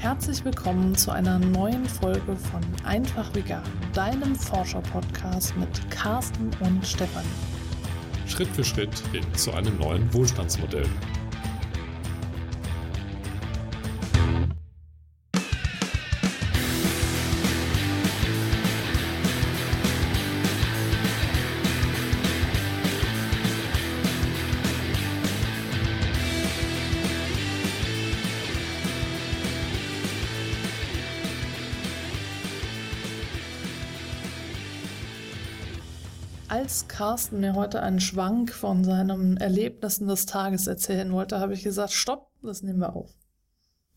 Herzlich 0.00 0.42
willkommen 0.46 0.94
zu 0.94 1.10
einer 1.10 1.38
neuen 1.38 1.84
Folge 1.84 2.34
von 2.34 2.62
Einfach 2.86 3.34
Vegan, 3.34 3.62
deinem 3.92 4.34
Forscher-Podcast 4.34 5.54
mit 5.58 5.90
Carsten 5.90 6.50
und 6.60 6.86
Stefanie. 6.86 7.28
Schritt 8.26 8.48
für 8.48 8.64
Schritt 8.64 8.98
hin 9.12 9.22
zu 9.34 9.52
einem 9.52 9.76
neuen 9.76 10.10
Wohlstandsmodell. 10.14 10.88
Als 36.70 36.86
Carsten 36.86 37.40
mir 37.40 37.56
heute 37.56 37.82
einen 37.82 37.98
Schwank 37.98 38.52
von 38.52 38.84
seinen 38.84 39.38
Erlebnissen 39.38 40.06
des 40.06 40.26
Tages 40.26 40.68
erzählen 40.68 41.10
wollte, 41.12 41.40
habe 41.40 41.52
ich 41.52 41.64
gesagt, 41.64 41.92
stopp, 41.92 42.30
das 42.44 42.62
nehmen 42.62 42.78
wir 42.78 42.94
auf. 42.94 43.10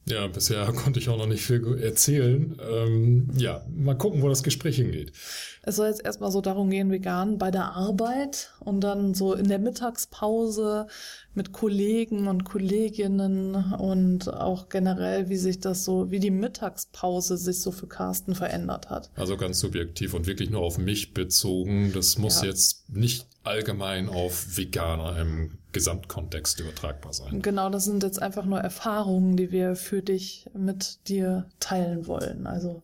Ja, 0.05 0.25
bisher 0.25 0.65
konnte 0.73 0.99
ich 0.99 1.07
auch 1.07 1.19
noch 1.19 1.27
nicht 1.27 1.45
viel 1.45 1.77
erzählen. 1.79 2.57
Ähm, 2.67 3.29
ja, 3.37 3.63
mal 3.69 3.95
gucken, 3.95 4.23
wo 4.23 4.27
das 4.27 4.41
Gespräch 4.41 4.77
hingeht. 4.77 5.13
Es 5.61 5.75
soll 5.75 5.87
jetzt 5.87 6.03
erstmal 6.03 6.31
so 6.31 6.41
darum 6.41 6.71
gehen, 6.71 6.89
vegan 6.89 7.37
bei 7.37 7.51
der 7.51 7.73
Arbeit 7.73 8.51
und 8.59 8.81
dann 8.81 9.13
so 9.13 9.35
in 9.35 9.49
der 9.49 9.59
Mittagspause 9.59 10.87
mit 11.35 11.51
Kollegen 11.51 12.27
und 12.27 12.43
Kolleginnen 12.43 13.55
und 13.55 14.31
auch 14.31 14.69
generell, 14.69 15.29
wie 15.29 15.37
sich 15.37 15.59
das 15.59 15.83
so, 15.83 16.11
wie 16.11 16.19
die 16.19 16.31
Mittagspause 16.31 17.37
sich 17.37 17.61
so 17.61 17.71
für 17.71 17.87
Carsten 17.87 18.35
verändert 18.35 18.89
hat. 18.89 19.09
Also 19.15 19.37
ganz 19.37 19.59
subjektiv 19.59 20.13
und 20.13 20.27
wirklich 20.27 20.49
nur 20.49 20.61
auf 20.61 20.77
mich 20.77 21.13
bezogen. 21.13 21.91
Das 21.93 22.17
muss 22.17 22.41
ja. 22.41 22.49
jetzt 22.49 22.89
nicht 22.89 23.27
allgemein 23.43 24.09
auf 24.09 24.57
Veganer 24.57 25.19
im 25.19 25.57
Gesamtkontext 25.71 26.59
übertragbar 26.59 27.13
sein. 27.13 27.41
Genau, 27.41 27.69
das 27.69 27.85
sind 27.85 28.03
jetzt 28.03 28.21
einfach 28.21 28.45
nur 28.45 28.59
Erfahrungen, 28.59 29.35
die 29.35 29.51
wir 29.51 29.75
für 29.75 30.01
dich 30.01 30.49
mit 30.53 31.07
dir 31.07 31.49
teilen 31.59 32.07
wollen. 32.07 32.47
Also 32.47 32.83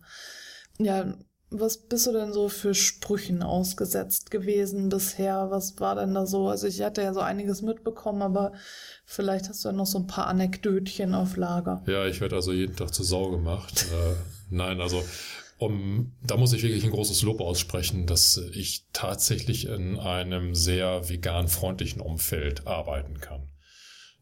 ja, 0.80 1.14
was 1.52 1.78
bist 1.78 2.06
du 2.06 2.14
denn 2.14 2.32
so 2.32 2.48
für 2.48 2.76
Sprüchen 2.76 3.42
ausgesetzt 3.42 4.30
gewesen 4.30 4.90
bisher? 4.90 5.48
Was 5.50 5.80
war 5.80 5.96
denn 5.96 6.14
da 6.14 6.26
so? 6.26 6.48
Also 6.48 6.68
ich 6.68 6.82
hatte 6.82 7.02
ja 7.02 7.14
so 7.14 7.22
einiges 7.22 7.62
mitbekommen, 7.62 8.22
aber 8.22 8.54
vielleicht 9.06 9.50
hast 9.50 9.64
du 9.64 9.70
ja 9.70 9.74
noch 9.74 9.88
so 9.88 10.00
ein 10.00 10.08
paar 10.08 10.28
Anekdötchen 10.28 11.16
auf 11.16 11.38
Lager. 11.38 11.84
Ja, 11.88 12.06
ich 12.06 12.22
werde 12.22 12.36
also 12.36 12.54
jeden 12.54 12.76
Tag 12.76 12.94
zur 12.94 13.06
Sau 13.06 13.32
gemacht. 13.32 13.86
äh, 13.92 14.16
nein, 14.50 14.80
also 14.80 15.04
um, 15.58 16.14
da 16.24 16.38
muss 16.38 16.54
ich 16.54 16.64
wirklich 16.64 16.86
ein 16.86 16.92
großes 16.92 17.22
Lob 17.24 17.42
aussprechen, 17.42 18.06
dass 18.06 18.38
ich 18.54 18.86
tatsächlich 18.94 19.68
in 19.68 20.00
einem 20.00 20.56
sehr 20.56 21.10
vegan 21.10 21.48
freundlichen 21.48 22.02
Umfeld 22.02 22.66
arbeiten 22.66 23.20
kann. 23.20 23.50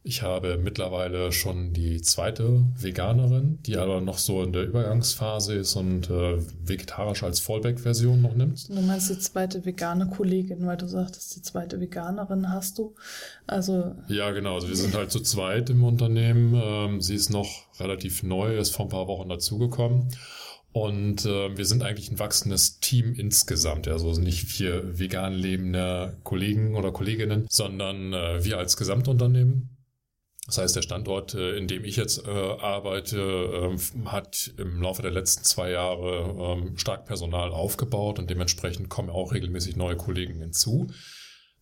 Ich 0.04 0.22
habe 0.22 0.58
mittlerweile 0.58 1.34
schon 1.34 1.74
die 1.74 2.02
zweite 2.02 2.64
Veganerin, 2.78 3.60
die 3.66 3.76
aber 3.76 4.00
noch 4.00 4.18
so 4.18 4.42
in 4.42 4.54
der 4.54 4.64
Übergangsphase 4.64 5.56
ist 5.56 5.76
und 5.76 6.10
äh, 6.10 6.38
vegetarisch 6.64 7.24
als 7.24 7.42
Fallback-Version 7.42 8.22
noch 8.22 8.34
nimmt. 8.34 8.70
Du 8.70 8.82
meinst 8.82 9.10
die 9.10 9.20
zweite 9.20 9.66
vegane 9.66 10.08
Kollegin, 10.08 10.66
weil 10.66 10.78
du 10.78 10.88
sagtest, 10.88 11.36
die 11.36 11.42
zweite 11.42 11.82
Veganerin 11.82 12.50
hast 12.54 12.80
du. 12.80 12.96
Also 13.48 13.96
ja, 14.08 14.32
genau. 14.32 14.56
Also 14.56 14.70
wir 14.70 14.78
sind 14.78 14.96
halt 14.96 15.12
zu 15.12 15.20
zweit 15.20 15.70
im 15.70 15.84
Unternehmen. 15.84 16.54
Ähm, 16.56 17.02
sie 17.02 17.16
ist 17.16 17.30
noch 17.30 17.68
relativ 17.80 18.24
neu, 18.24 18.58
ist 18.58 18.74
vor 18.74 18.86
ein 18.86 18.90
paar 18.90 19.08
Wochen 19.08 19.28
dazugekommen. 19.28 20.10
Und 20.72 21.26
äh, 21.26 21.58
wir 21.58 21.66
sind 21.66 21.84
eigentlich 21.84 22.12
ein 22.12 22.20
wachsendes 22.20 22.80
Team 22.80 23.14
insgesamt. 23.16 23.88
Also 23.88 24.12
nicht 24.14 24.44
vier 24.48 25.00
vegan 25.00 25.34
lebende 25.34 26.18
Kollegen 26.24 26.76
oder 26.76 26.92
Kolleginnen, 26.92 27.46
sondern 27.50 28.14
äh, 28.14 28.46
wir 28.46 28.58
als 28.58 28.78
Gesamtunternehmen. 28.78 29.77
Das 30.48 30.58
heißt, 30.58 30.76
der 30.78 30.82
Standort, 30.82 31.34
äh, 31.36 31.58
in 31.58 31.68
dem 31.68 31.84
ich 31.84 31.98
jetzt 31.98 32.26
äh, 32.26 32.32
arbeite, 32.32 33.20
äh, 33.20 34.06
hat 34.06 34.54
im 34.58 34.82
Laufe 34.82 35.02
der 35.02 35.12
letzten 35.12 35.44
zwei 35.44 35.72
Jahre 35.72 36.58
äh, 36.58 36.80
stark 36.80 37.06
Personal 37.06 37.52
aufgebaut 37.52 38.18
und 38.18 38.30
dementsprechend 38.30 38.90
kommen 38.90 39.10
auch 39.10 39.34
regelmäßig 39.34 39.76
neue 39.76 39.98
Kollegen 39.98 40.40
hinzu. 40.40 40.88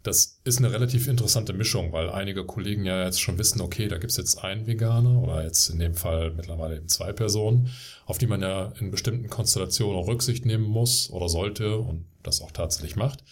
Das 0.03 0.39
ist 0.43 0.59
eine 0.59 0.71
relativ 0.71 1.07
interessante 1.07 1.51
Mischung, 1.51 1.91
weil 1.91 2.11
einige 2.11 2.45
Kollegen 2.45 2.85
ja 2.85 3.05
jetzt 3.05 3.19
schon 3.19 3.39
wissen, 3.39 3.59
okay, 3.59 3.87
da 3.87 3.97
gibt's 3.97 4.17
jetzt 4.17 4.37
einen 4.43 4.67
Veganer 4.67 5.19
oder 5.19 5.43
jetzt 5.43 5.67
in 5.69 5.79
dem 5.79 5.95
Fall 5.95 6.31
mittlerweile 6.31 6.75
eben 6.75 6.87
zwei 6.87 7.11
Personen, 7.11 7.71
auf 8.05 8.19
die 8.19 8.27
man 8.27 8.43
ja 8.43 8.71
in 8.79 8.91
bestimmten 8.91 9.29
Konstellationen 9.29 9.97
auch 9.97 10.07
Rücksicht 10.07 10.45
nehmen 10.45 10.65
muss 10.65 11.09
oder 11.09 11.27
sollte 11.27 11.79
und 11.79 12.05
das 12.21 12.39
auch 12.41 12.51
tatsächlich 12.51 12.95
macht. 12.95 13.23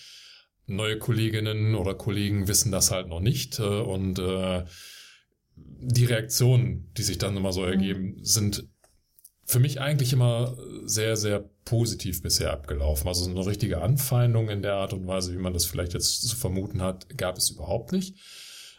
Neue 0.66 0.98
Kolleginnen 0.98 1.76
oder 1.76 1.94
Kollegen 1.94 2.48
wissen 2.48 2.72
das 2.72 2.90
halt 2.90 3.08
noch 3.08 3.20
nicht 3.20 3.60
äh, 3.60 3.64
und 3.64 4.18
äh, 4.18 4.64
die 5.56 6.06
Reaktionen, 6.06 6.90
die 6.98 7.04
sich 7.04 7.18
dann 7.18 7.38
immer 7.38 7.54
so 7.54 7.64
ergeben, 7.64 8.18
sind 8.22 8.68
für 9.46 9.60
mich 9.60 9.82
eigentlich 9.82 10.14
immer 10.14 10.58
sehr, 10.86 11.18
sehr 11.18 11.44
positiv 11.66 12.22
bisher 12.22 12.52
abgelaufen. 12.52 13.08
Also 13.08 13.30
eine 13.30 13.46
richtige 13.46 13.82
Anfeindung 13.82 14.50
in 14.50 14.62
der 14.62 14.76
Art 14.76 14.94
und 14.94 15.06
Weise, 15.06 15.34
wie 15.34 15.42
man 15.42 15.54
das 15.54 15.66
vielleicht 15.66 15.94
jetzt 15.94 16.28
zu 16.28 16.36
vermuten 16.36 16.82
hat, 16.82 17.18
gab 17.18 17.38
es 17.38 17.50
überhaupt 17.50 17.92
nicht. 17.92 18.16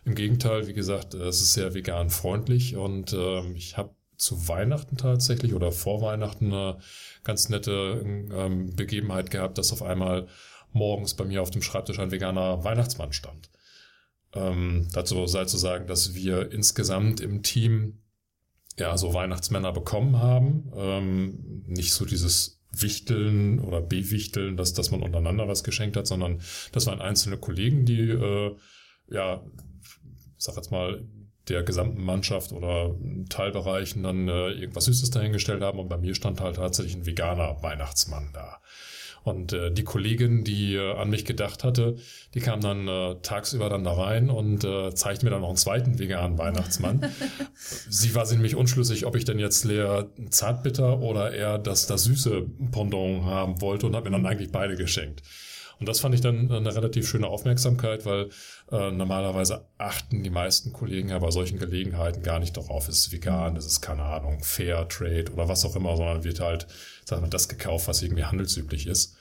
Im 0.05 0.15
Gegenteil, 0.15 0.67
wie 0.67 0.73
gesagt, 0.73 1.15
es 1.15 1.41
ist 1.41 1.55
sehr 1.55 1.75
vegan 1.75 2.11
freundlich 2.11 2.77
und 2.77 3.13
äh, 3.13 3.43
ich 3.53 3.77
habe 3.77 3.95
zu 4.17 4.49
Weihnachten 4.49 4.97
tatsächlich 4.97 5.55
oder 5.55 5.73
vor 5.73 6.01
Weihnachten 6.01 6.53
eine 6.53 6.79
ganz 7.25 7.49
nette 7.49 8.01
ähm, 8.05 8.75
Begebenheit 8.75 9.31
gehabt, 9.31 9.59
dass 9.59 9.73
auf 9.73 9.83
einmal 9.83 10.29
morgens 10.73 11.15
bei 11.15 11.25
mir 11.25 11.43
auf 11.43 11.51
dem 11.51 11.63
Schreibtisch 11.63 11.99
ein 11.99 12.11
veganer 12.11 12.65
Weihnachtsmann 12.65 13.13
stand. 13.13 13.51
Ähm, 14.35 14.89
dazu 14.93 15.27
sei 15.27 15.45
zu 15.45 15.57
sagen, 15.57 15.87
dass 15.87 16.15
wir 16.15 16.53
insgesamt 16.53 17.21
im 17.21 17.43
Team 17.43 18.01
ja, 18.79 18.97
so 18.97 19.15
Weihnachtsmänner 19.15 19.73
bekommen 19.73 20.19
haben. 20.19 20.73
Ähm, 20.75 21.65
nicht 21.67 21.93
so 21.93 22.05
dieses 22.05 22.61
Wichteln 22.71 23.61
oder 23.61 23.81
Bewichteln, 23.81 24.57
dass, 24.57 24.73
dass 24.73 24.91
man 24.91 25.03
untereinander 25.03 25.47
was 25.47 25.63
geschenkt 25.63 25.97
hat, 25.97 26.07
sondern 26.07 26.41
das 26.73 26.87
waren 26.87 27.01
einzelne 27.01 27.39
Kollegen, 27.39 27.85
die, 27.85 28.11
äh, 28.11 28.57
ja, 29.09 29.45
ich 30.37 30.45
sag 30.45 30.57
jetzt 30.57 30.73
mal, 30.73 31.05
der 31.49 31.63
gesamten 31.63 32.03
Mannschaft 32.03 32.53
oder 32.53 32.97
Teilbereichen 33.29 34.03
dann 34.03 34.29
äh, 34.29 34.51
irgendwas 34.53 34.87
Süßes 34.87 35.11
dahingestellt 35.11 35.63
haben 35.63 35.79
und 35.79 35.89
bei 35.89 35.99
mir 35.99 36.15
stand 36.15 36.41
halt 36.41 36.57
tatsächlich 36.57 36.97
ein 36.97 37.07
veganer 37.07 37.63
Weihnachtsmann 37.63 38.31
da. 38.33 38.61
Und 39.25 39.55
äh, 39.55 39.73
die 39.73 39.85
Kollegin, 39.85 40.45
die 40.45 40.75
äh, 40.75 40.95
an 40.95 41.09
mich 41.09 41.25
gedacht 41.25 41.65
hatte, 41.65 41.97
die 42.35 42.41
kam 42.41 42.61
dann 42.61 42.87
äh, 42.87 43.17
tagsüber 43.23 43.71
dann 43.71 43.83
da 43.83 43.95
rein 43.95 44.29
und 44.29 44.65
äh, 44.65 44.95
zeigte 44.95 45.25
mir 45.25 45.31
dann 45.31 45.41
noch 45.41 45.49
einen 45.49 45.57
zweiten 45.57 45.99
veganen 45.99 46.37
Weihnachtsmann. 46.37 47.11
Sie 47.89 48.15
war 48.15 48.27
sich 48.27 48.37
nämlich 48.37 48.55
unschlüssig, 48.55 49.07
ob 49.07 49.17
ich 49.17 49.25
denn 49.25 49.39
jetzt 49.39 49.65
leer 49.65 50.11
Zartbitter 50.29 51.01
oder 51.01 51.33
eher 51.33 51.59
das, 51.59 51.87
das 51.87 52.05
süße 52.05 52.45
Pendant 52.71 53.25
haben 53.25 53.63
wollte 53.63 53.87
und 53.87 53.97
hat 53.97 54.05
mir 54.05 54.11
dann 54.11 54.27
eigentlich 54.27 54.53
beide 54.53 54.77
geschenkt. 54.77 55.23
Und 55.81 55.89
das 55.89 56.01
fand 56.01 56.15
ich 56.15 56.21
dann 56.21 56.51
eine 56.51 56.75
relativ 56.75 57.09
schöne 57.09 57.27
Aufmerksamkeit, 57.27 58.07
weil 58.07 58.31
äh, 58.71 58.91
normalerweise 58.91 59.67
achten 59.79 60.23
die 60.23 60.31
meisten 60.31 60.73
Kollegen 60.73 61.09
ja 61.09 61.19
bei 61.19 61.31
solchen 61.31 61.59
Gelegenheiten 61.59 62.23
gar 62.23 62.39
nicht 62.39 62.57
darauf, 62.57 62.89
ist 62.89 62.99
es 62.99 63.13
vegan, 63.13 63.57
ist 63.57 63.67
es 63.67 63.81
keine 63.81 64.03
Ahnung, 64.03 64.43
Fair 64.43 64.89
Trade 64.89 65.33
oder 65.33 65.49
was 65.49 65.65
auch 65.65 65.77
immer, 65.77 65.97
sondern 65.97 66.25
wird 66.25 66.41
halt, 66.41 66.67
sagen 67.05 67.23
wir, 67.23 67.31
das 67.31 67.49
gekauft, 67.49 67.89
was 67.89 68.03
irgendwie 68.03 68.25
handelsüblich 68.25 68.87
ist. 68.87 69.17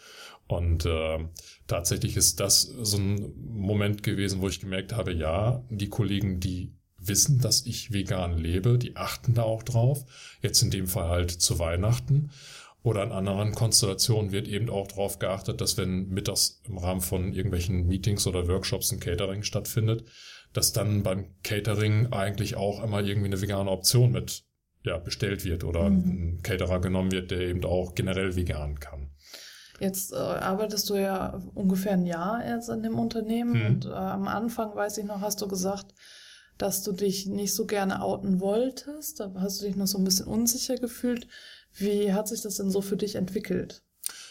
Und 0.47 0.85
äh, 0.85 1.19
tatsächlich 1.67 2.17
ist 2.17 2.39
das 2.39 2.61
so 2.61 2.97
ein 2.97 3.33
Moment 3.37 4.03
gewesen, 4.03 4.41
wo 4.41 4.49
ich 4.49 4.59
gemerkt 4.59 4.93
habe, 4.93 5.13
ja, 5.13 5.63
die 5.69 5.89
Kollegen, 5.89 6.39
die 6.39 6.73
wissen, 7.07 7.39
dass 7.39 7.65
ich 7.65 7.91
vegan 7.91 8.37
lebe, 8.37 8.77
die 8.77 8.95
achten 8.95 9.33
da 9.33 9.43
auch 9.43 9.63
drauf. 9.63 10.05
Jetzt 10.41 10.61
in 10.61 10.71
dem 10.71 10.87
Fall 10.87 11.09
halt 11.09 11.31
zu 11.31 11.59
Weihnachten. 11.59 12.31
Oder 12.83 13.03
in 13.03 13.13
anderen 13.13 13.55
Konstellationen 13.55 14.33
wird 14.33 14.47
eben 14.47 14.69
auch 14.69 14.87
darauf 14.87 15.17
geachtet, 15.17 15.61
dass 15.61 15.77
wenn 15.77 16.09
mittags 16.09 16.61
im 16.67 16.77
Rahmen 16.77 16.99
von 16.99 17.31
irgendwelchen 17.31 17.87
Meetings 17.87 18.27
oder 18.27 18.47
Workshops 18.49 18.91
ein 18.91 18.99
Catering 18.99 19.43
stattfindet, 19.43 20.03
dass 20.51 20.73
dann 20.73 21.01
beim 21.01 21.27
Catering 21.43 22.11
eigentlich 22.11 22.57
auch 22.57 22.83
immer 22.83 23.01
irgendwie 23.01 23.27
eine 23.27 23.41
vegane 23.41 23.71
Option 23.71 24.11
mit 24.11 24.43
ja, 24.85 24.97
bestellt 24.97 25.45
wird 25.45 25.63
oder 25.63 25.89
mhm. 25.89 26.37
ein 26.37 26.39
Caterer 26.43 26.81
genommen 26.81 27.11
wird, 27.11 27.31
der 27.31 27.39
eben 27.39 27.63
auch 27.63 27.95
generell 27.95 28.35
vegan 28.35 28.79
kann. 28.79 29.11
Jetzt 29.79 30.11
äh, 30.11 30.17
arbeitest 30.17 30.89
du 30.89 30.95
ja 30.95 31.41
ungefähr 31.53 31.93
ein 31.93 32.05
Jahr 32.05 32.43
erst 32.43 32.69
in 32.69 32.83
dem 32.83 32.99
Unternehmen 32.99 33.59
mhm. 33.59 33.65
und 33.65 33.85
äh, 33.85 33.89
am 33.89 34.27
Anfang, 34.27 34.75
weiß 34.75 34.97
ich 34.97 35.05
noch, 35.05 35.21
hast 35.21 35.41
du 35.41 35.47
gesagt, 35.47 35.93
dass 36.57 36.83
du 36.83 36.91
dich 36.91 37.25
nicht 37.25 37.53
so 37.53 37.65
gerne 37.65 38.01
outen 38.03 38.39
wolltest. 38.39 39.19
Da 39.19 39.33
hast 39.39 39.61
du 39.61 39.65
dich 39.65 39.75
noch 39.75 39.87
so 39.87 39.97
ein 39.97 40.03
bisschen 40.03 40.27
unsicher 40.27 40.75
gefühlt. 40.75 41.27
Wie 41.75 42.13
hat 42.13 42.27
sich 42.27 42.41
das 42.41 42.57
denn 42.57 42.69
so 42.69 42.81
für 42.81 42.97
dich 42.97 43.15
entwickelt? 43.15 43.83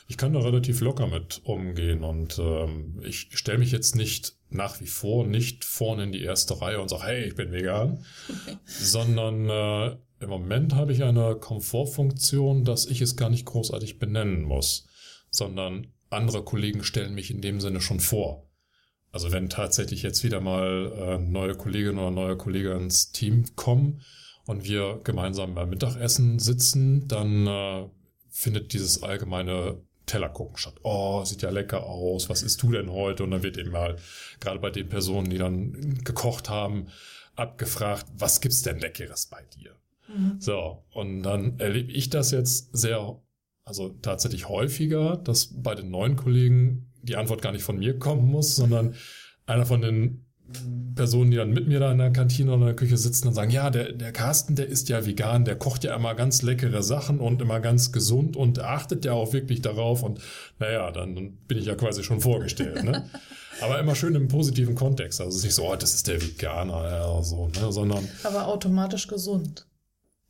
Ich 0.07 0.17
kann 0.17 0.35
da 0.35 0.41
relativ 0.41 0.81
locker 0.81 1.07
mit 1.07 1.41
umgehen 1.45 2.05
und 2.05 2.39
ähm, 2.39 3.01
ich 3.05 3.29
stelle 3.33 3.59
mich 3.59 3.73
jetzt 3.73 3.97
nicht 3.97 4.37
nach 4.51 4.81
wie 4.81 4.87
vor 4.87 5.27
nicht 5.27 5.65
vorne 5.65 6.05
in 6.05 6.13
die 6.13 6.23
erste 6.23 6.61
Reihe 6.61 6.81
und 6.81 6.89
sage, 6.89 7.05
hey, 7.05 7.25
ich 7.25 7.35
bin 7.35 7.53
vegan, 7.53 8.05
sondern 8.65 9.49
äh, 9.49 9.97
im 10.21 10.29
Moment 10.29 10.75
habe 10.75 10.93
ich 10.93 11.03
eine 11.03 11.37
Komfortfunktion, 11.37 12.65
dass 12.65 12.87
ich 12.87 13.01
es 13.01 13.17
gar 13.17 13.31
nicht 13.31 13.47
großartig 13.47 13.99
benennen 13.99 14.43
muss, 14.43 14.87
sondern 15.31 15.89
andere 16.11 16.45
Kollegen 16.45 16.85
stellen 16.85 17.15
mich 17.15 17.31
in 17.31 17.41
dem 17.41 17.61
Sinne 17.61 17.81
schon 17.81 18.01
vor. 18.01 18.49
Also 19.11 19.33
wenn 19.33 19.49
tatsächlich 19.49 20.03
jetzt 20.03 20.25
wieder 20.25 20.41
mal 20.41 20.93
äh, 20.97 21.19
neue 21.19 21.55
Kolleginnen 21.55 21.99
oder 21.99 22.11
neue 22.11 22.37
Kollegen 22.37 22.83
ins 22.83 23.13
Team 23.13 23.45
kommen 23.57 24.03
und 24.47 24.65
wir 24.65 25.01
gemeinsam 25.05 25.55
beim 25.55 25.71
Mittagessen 25.71 26.39
sitzen, 26.39 27.07
dann 27.09 27.47
äh, 27.47 27.89
findet 28.29 28.73
dieses 28.73 29.03
allgemeine 29.03 29.81
Teller 30.07 30.29
gucken 30.29 30.57
statt. 30.57 30.75
Oh, 30.83 31.25
sieht 31.25 31.43
ja 31.43 31.51
lecker 31.51 31.85
aus. 31.85 32.29
Was 32.29 32.43
isst 32.43 32.63
du 32.63 32.73
denn 32.73 32.91
heute? 32.91 33.23
Und 33.25 33.31
dann 33.31 33.43
wird 33.43 33.57
eben 33.57 33.71
mal, 33.71 33.97
gerade 34.41 34.59
bei 34.59 34.71
den 34.71 34.89
Personen, 34.89 35.31
die 35.31 35.39
dann 35.39 35.99
gekocht 36.05 36.49
haben, 36.49 36.89
abgefragt, 37.37 38.07
was 38.17 38.41
gibt's 38.41 38.63
denn 38.63 38.81
Leckeres 38.81 39.27
bei 39.27 39.43
dir? 39.57 39.77
Mhm. 40.09 40.41
So. 40.41 40.85
Und 40.93 41.23
dann 41.23 41.59
erlebe 41.59 41.93
ich 41.93 42.11
das 42.11 42.31
jetzt 42.33 42.77
sehr, 42.77 43.21
also 43.65 43.91
tatsächlich 43.91 44.49
häufiger, 44.49 45.17
dass 45.17 45.63
bei 45.63 45.75
den 45.75 45.91
neuen 45.91 46.17
Kollegen 46.17 46.91
die 47.03 47.17
Antwort 47.17 47.43
gar 47.43 47.53
nicht 47.53 47.65
von 47.65 47.79
mir 47.79 47.99
kommen 47.99 48.27
muss, 48.27 48.57
sondern 48.57 48.95
einer 49.47 49.67
von 49.67 49.81
den 49.81 50.25
Personen, 50.95 51.31
die 51.31 51.37
dann 51.37 51.51
mit 51.51 51.67
mir 51.67 51.81
da 51.81 51.91
in 51.93 51.99
der 51.99 52.11
Kantine 52.11 52.53
oder 52.53 52.61
in 52.61 52.67
der 52.67 52.77
Küche 52.77 52.97
sitzen 52.97 53.29
und 53.29 53.35
sagen, 53.35 53.51
ja, 53.51 53.71
der, 53.71 53.93
der 53.93 54.13
Carsten, 54.13 54.57
der 54.57 54.67
ist 54.67 54.89
ja 54.89 55.07
vegan, 55.07 55.45
der 55.45 55.57
kocht 55.57 55.85
ja 55.85 55.97
immer 55.97 56.15
ganz 56.15 56.43
leckere 56.43 56.83
Sachen 56.83 57.21
und 57.21 57.41
immer 57.41 57.61
ganz 57.61 57.93
gesund 57.93 58.37
und 58.37 58.59
achtet 58.59 59.05
ja 59.05 59.13
auch 59.13 59.33
wirklich 59.33 59.63
darauf 59.63 60.03
und 60.03 60.21
naja, 60.59 60.91
dann 60.91 61.33
bin 61.49 61.59
ich 61.59 61.67
ja 61.67 61.75
quasi 61.75 62.03
schon 62.03 62.21
vorgestellt, 62.21 62.85
ne? 62.85 63.09
Aber 63.61 63.79
immer 63.79 63.95
schön 63.95 64.15
im 64.15 64.29
positiven 64.29 64.75
Kontext. 64.75 65.21
Also 65.21 65.31
es 65.31 65.37
ist 65.37 65.45
nicht 65.45 65.55
so, 65.55 65.71
oh, 65.71 65.77
das 65.77 65.95
ist 65.95 66.09
der 66.09 66.21
Veganer, 66.21 66.91
ja, 66.91 67.23
so, 67.23 67.49
ne? 67.49 67.71
sondern. 67.71 68.09
Aber 68.25 68.49
automatisch 68.49 69.07
gesund. 69.07 69.67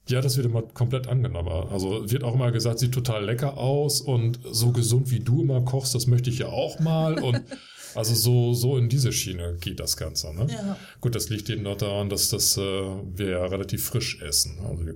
Ja, 0.09 0.21
das 0.21 0.37
wird 0.37 0.47
immer 0.47 0.63
komplett 0.63 1.07
angenommen. 1.07 1.49
Also 1.49 2.11
wird 2.11 2.25
auch 2.25 2.35
immer 2.35 2.51
gesagt, 2.51 2.81
sieht 2.81 2.93
total 2.93 3.25
lecker 3.25 3.57
aus 3.57 4.01
und 4.01 4.41
so 4.51 4.73
gesund 4.73 5.11
wie 5.11 5.21
du 5.21 5.43
immer 5.43 5.63
kochst, 5.63 5.95
das 5.95 6.07
möchte 6.09 6.29
ich 6.29 6.39
ja 6.39 6.49
auch 6.49 6.81
mal. 6.81 7.21
Und 7.21 7.43
also 7.95 8.15
so, 8.15 8.55
so 8.55 8.77
in 8.77 8.89
diese 8.89 9.13
Schiene 9.13 9.57
geht 9.61 9.81
das 9.81 9.97
Ganze. 9.97 10.35
Ne? 10.35 10.47
Ja. 10.51 10.77
Gut, 11.01 11.15
das 11.15 11.29
liegt 11.29 11.49
eben 11.51 11.63
noch 11.63 11.77
daran, 11.77 12.09
dass 12.09 12.29
das 12.31 12.57
äh, 12.57 12.61
wir 12.61 13.31
ja 13.31 13.47
relativ 13.47 13.85
frisch 13.85 14.21
essen. 14.23 14.59
Also 14.65 14.87
wir 14.87 14.95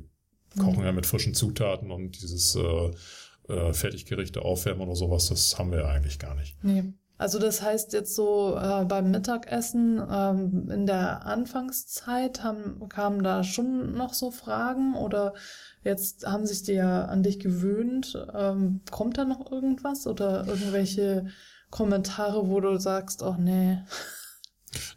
kochen 0.59 0.81
mhm. 0.81 0.85
ja 0.85 0.93
mit 0.93 1.07
frischen 1.07 1.35
Zutaten 1.35 1.91
und 1.91 2.23
dieses 2.23 2.57
äh, 2.57 2.91
äh, 3.53 3.73
Fertiggerichte 3.73 4.43
aufwärmen 4.43 4.83
oder 4.83 4.97
sowas, 4.97 5.29
das 5.29 5.59
haben 5.59 5.71
wir 5.71 5.81
ja 5.81 5.89
eigentlich 5.89 6.19
gar 6.19 6.35
nicht. 6.35 6.57
Nee. 6.63 6.93
Also 7.19 7.39
das 7.39 7.63
heißt 7.63 7.95
jetzt 7.95 8.15
so 8.15 8.59
äh, 8.59 8.85
beim 8.85 9.11
Mittagessen 9.11 10.03
ähm, 10.11 10.69
in 10.71 10.87
der 10.87 11.25
Anfangszeit 11.25 12.43
haben, 12.43 12.89
kamen 12.91 13.23
da 13.23 13.43
schon 13.43 13.95
noch 13.95 14.13
so 14.13 14.31
Fragen 14.31 14.95
oder 14.95 15.33
jetzt 15.83 16.27
haben 16.27 16.45
sich 16.45 16.63
die 16.63 16.75
ja 16.75 17.07
an 17.07 17.23
dich 17.23 17.41
gewöhnt. 17.41 18.23
Ähm, 18.35 18.83
kommt 18.91 19.17
da 19.17 19.25
noch 19.25 19.51
irgendwas 19.51 20.07
oder 20.07 20.47
irgendwelche 20.47 21.29
Kommentare, 21.77 22.49
wo 22.49 22.59
du 22.61 22.79
sagst, 22.79 23.23
oh 23.23 23.37
nee. 23.39 23.77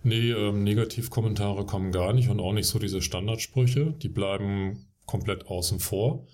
Nee, 0.04 0.32
ähm, 0.32 0.64
Negativkommentare 0.64 1.66
kommen 1.66 1.92
gar 1.92 2.14
nicht 2.14 2.30
und 2.30 2.40
auch 2.40 2.54
nicht 2.54 2.68
so 2.68 2.80
diese 2.80 3.02
Standardsprüche. 3.02 3.92
Die 4.02 4.08
bleiben 4.08 4.88
komplett 5.06 5.48
außen 5.48 5.80
vor. 5.80 6.26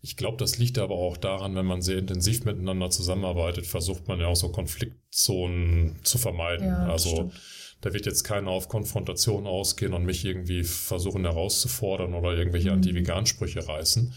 Ich 0.00 0.16
glaube, 0.16 0.36
das 0.36 0.58
liegt 0.58 0.78
aber 0.78 0.94
auch 0.94 1.16
daran, 1.16 1.56
wenn 1.56 1.66
man 1.66 1.82
sehr 1.82 1.98
intensiv 1.98 2.44
miteinander 2.44 2.90
zusammenarbeitet, 2.90 3.66
versucht 3.66 4.06
man 4.06 4.20
ja 4.20 4.28
auch 4.28 4.36
so 4.36 4.50
Konfliktzonen 4.50 5.96
zu 6.04 6.18
vermeiden. 6.18 6.68
Ja, 6.68 6.86
also 6.86 7.10
stimmt. 7.10 7.40
da 7.80 7.92
wird 7.92 8.06
jetzt 8.06 8.22
keiner 8.22 8.52
auf 8.52 8.68
Konfrontation 8.68 9.48
ausgehen 9.48 9.94
und 9.94 10.04
mich 10.04 10.24
irgendwie 10.24 10.62
versuchen 10.62 11.24
herauszufordern 11.24 12.14
oder 12.14 12.36
irgendwelche 12.36 12.68
mhm. 12.68 12.74
Anti-Vegan-Sprüche 12.74 13.66
reißen. 13.66 14.14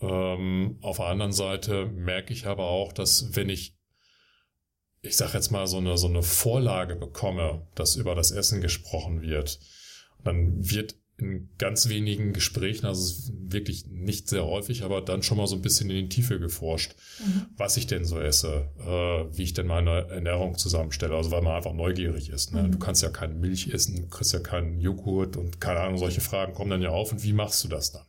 Ähm, 0.00 0.78
auf 0.80 0.98
der 0.98 1.06
anderen 1.06 1.32
Seite 1.32 1.86
merke 1.86 2.32
ich 2.32 2.46
aber 2.46 2.68
auch, 2.68 2.92
dass 2.92 3.34
wenn 3.34 3.48
ich 3.48 3.77
ich 5.02 5.16
sag 5.16 5.34
jetzt 5.34 5.50
mal, 5.50 5.66
so 5.66 5.78
eine, 5.78 5.96
so 5.96 6.08
eine 6.08 6.22
Vorlage 6.22 6.96
bekomme, 6.96 7.66
dass 7.74 7.96
über 7.96 8.14
das 8.14 8.30
Essen 8.30 8.60
gesprochen 8.60 9.22
wird, 9.22 9.60
dann 10.24 10.70
wird 10.70 10.96
in 11.18 11.50
ganz 11.58 11.88
wenigen 11.88 12.32
Gesprächen, 12.32 12.86
also 12.86 13.32
wirklich 13.32 13.86
nicht 13.88 14.28
sehr 14.28 14.46
häufig, 14.46 14.84
aber 14.84 15.00
dann 15.00 15.24
schon 15.24 15.36
mal 15.36 15.48
so 15.48 15.56
ein 15.56 15.62
bisschen 15.62 15.90
in 15.90 15.96
die 15.96 16.08
Tiefe 16.08 16.38
geforscht, 16.38 16.94
mhm. 17.18 17.46
was 17.56 17.76
ich 17.76 17.88
denn 17.88 18.04
so 18.04 18.20
esse, 18.20 18.68
äh, 18.78 19.36
wie 19.36 19.42
ich 19.42 19.52
denn 19.52 19.66
meine 19.66 20.08
Ernährung 20.08 20.56
zusammenstelle, 20.56 21.16
also 21.16 21.32
weil 21.32 21.42
man 21.42 21.56
einfach 21.56 21.72
neugierig 21.72 22.30
ist. 22.30 22.54
Ne? 22.54 22.62
Mhm. 22.62 22.72
Du 22.72 22.78
kannst 22.78 23.02
ja 23.02 23.08
keine 23.08 23.34
Milch 23.34 23.68
essen, 23.74 23.96
du 23.96 24.06
kriegst 24.06 24.32
ja 24.32 24.38
keinen 24.38 24.80
Joghurt 24.80 25.36
und 25.36 25.60
keine 25.60 25.80
Ahnung, 25.80 25.98
solche 25.98 26.20
Fragen 26.20 26.54
kommen 26.54 26.70
dann 26.70 26.82
ja 26.82 26.90
auf 26.90 27.10
und 27.10 27.24
wie 27.24 27.32
machst 27.32 27.64
du 27.64 27.68
das 27.68 27.90
dann? 27.90 28.04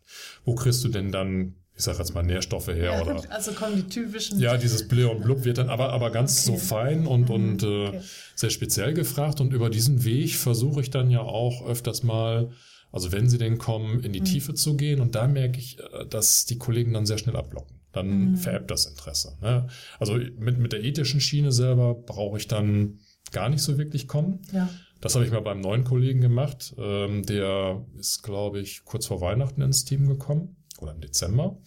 Wo 0.45 0.53
kriegst 0.53 0.83
du 0.83 0.89
denn 0.89 1.11
dann 1.11 1.55
ich 1.79 1.85
sage 1.85 1.97
jetzt 1.99 2.13
mal 2.13 2.23
Nährstoffe 2.23 2.67
her 2.67 2.91
ja, 2.91 3.01
oder 3.01 3.23
also 3.29 3.53
kommen 3.53 3.77
die 3.77 3.87
typischen 3.87 4.37
ja 4.37 4.57
dieses 4.57 4.87
Blö 4.89 5.07
und 5.07 5.23
Blub 5.23 5.45
wird 5.45 5.59
dann 5.59 5.69
aber 5.69 5.93
aber 5.93 6.11
ganz 6.11 6.45
okay. 6.45 6.57
so 6.57 6.65
fein 6.65 7.07
und 7.07 7.29
mhm. 7.29 7.35
und 7.35 7.63
äh, 7.63 7.87
okay. 7.87 8.01
sehr 8.35 8.49
speziell 8.49 8.93
gefragt 8.93 9.39
und 9.39 9.53
über 9.53 9.69
diesen 9.69 10.03
Weg 10.03 10.35
versuche 10.35 10.81
ich 10.81 10.89
dann 10.89 11.09
ja 11.09 11.21
auch 11.21 11.65
öfters 11.65 12.03
mal 12.03 12.51
also 12.91 13.13
wenn 13.13 13.29
sie 13.29 13.37
denn 13.37 13.57
kommen 13.59 14.01
in 14.01 14.11
die 14.11 14.19
mhm. 14.19 14.25
Tiefe 14.25 14.53
zu 14.53 14.75
gehen 14.75 14.99
und 14.99 15.15
da 15.15 15.27
merke 15.27 15.57
ich 15.57 15.79
äh, 15.79 16.05
dass 16.05 16.45
die 16.45 16.57
Kollegen 16.57 16.93
dann 16.93 17.05
sehr 17.05 17.17
schnell 17.17 17.37
abblocken 17.37 17.79
dann 17.93 18.31
mhm. 18.31 18.35
verebbt 18.35 18.69
das 18.69 18.85
Interesse 18.85 19.37
ne? 19.41 19.67
also 19.99 20.15
mit 20.37 20.59
mit 20.59 20.73
der 20.73 20.83
ethischen 20.83 21.21
Schiene 21.21 21.53
selber 21.53 21.95
brauche 21.95 22.37
ich 22.37 22.47
dann 22.49 22.99
gar 23.31 23.47
nicht 23.47 23.61
so 23.61 23.77
wirklich 23.77 24.07
kommen 24.07 24.41
ja. 24.51 24.69
Das 25.01 25.15
habe 25.15 25.23
ich 25.23 25.31
mal 25.31 25.39
beim 25.39 25.61
neuen 25.61 25.85
Kollegen 25.85 26.19
gemacht. 26.19 26.75
Ähm, 26.77 27.25
der 27.25 27.85
ist, 27.97 28.21
glaube 28.21 28.59
ich, 28.59 28.83
kurz 28.83 29.05
vor 29.05 29.21
Weihnachten 29.21 29.61
ins 29.61 29.85
Team 29.85 30.09
gekommen 30.09 30.57
oder 30.81 30.93
im 30.93 31.01
Dezember. 31.01 31.61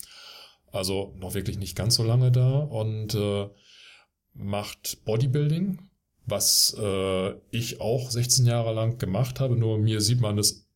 Also 0.71 1.15
noch 1.19 1.35
wirklich 1.35 1.59
nicht 1.59 1.77
ganz 1.77 1.97
so 1.97 2.03
lange 2.03 2.33
da 2.33 2.59
und 2.59 3.15
äh, 3.15 3.49
macht 4.35 5.05
Bodybuilding, 5.05 5.91
was 6.25 6.75
äh, 6.79 7.35
ich 7.51 7.81
auch 7.81 8.11
16 8.11 8.47
Jahre 8.47 8.73
lang 8.73 8.99
gemacht 8.99 9.41
habe, 9.41 9.57
nur 9.57 9.79
mir 9.79 10.01
sieht 10.01 10.21
man 10.21 10.39
es 10.39 10.67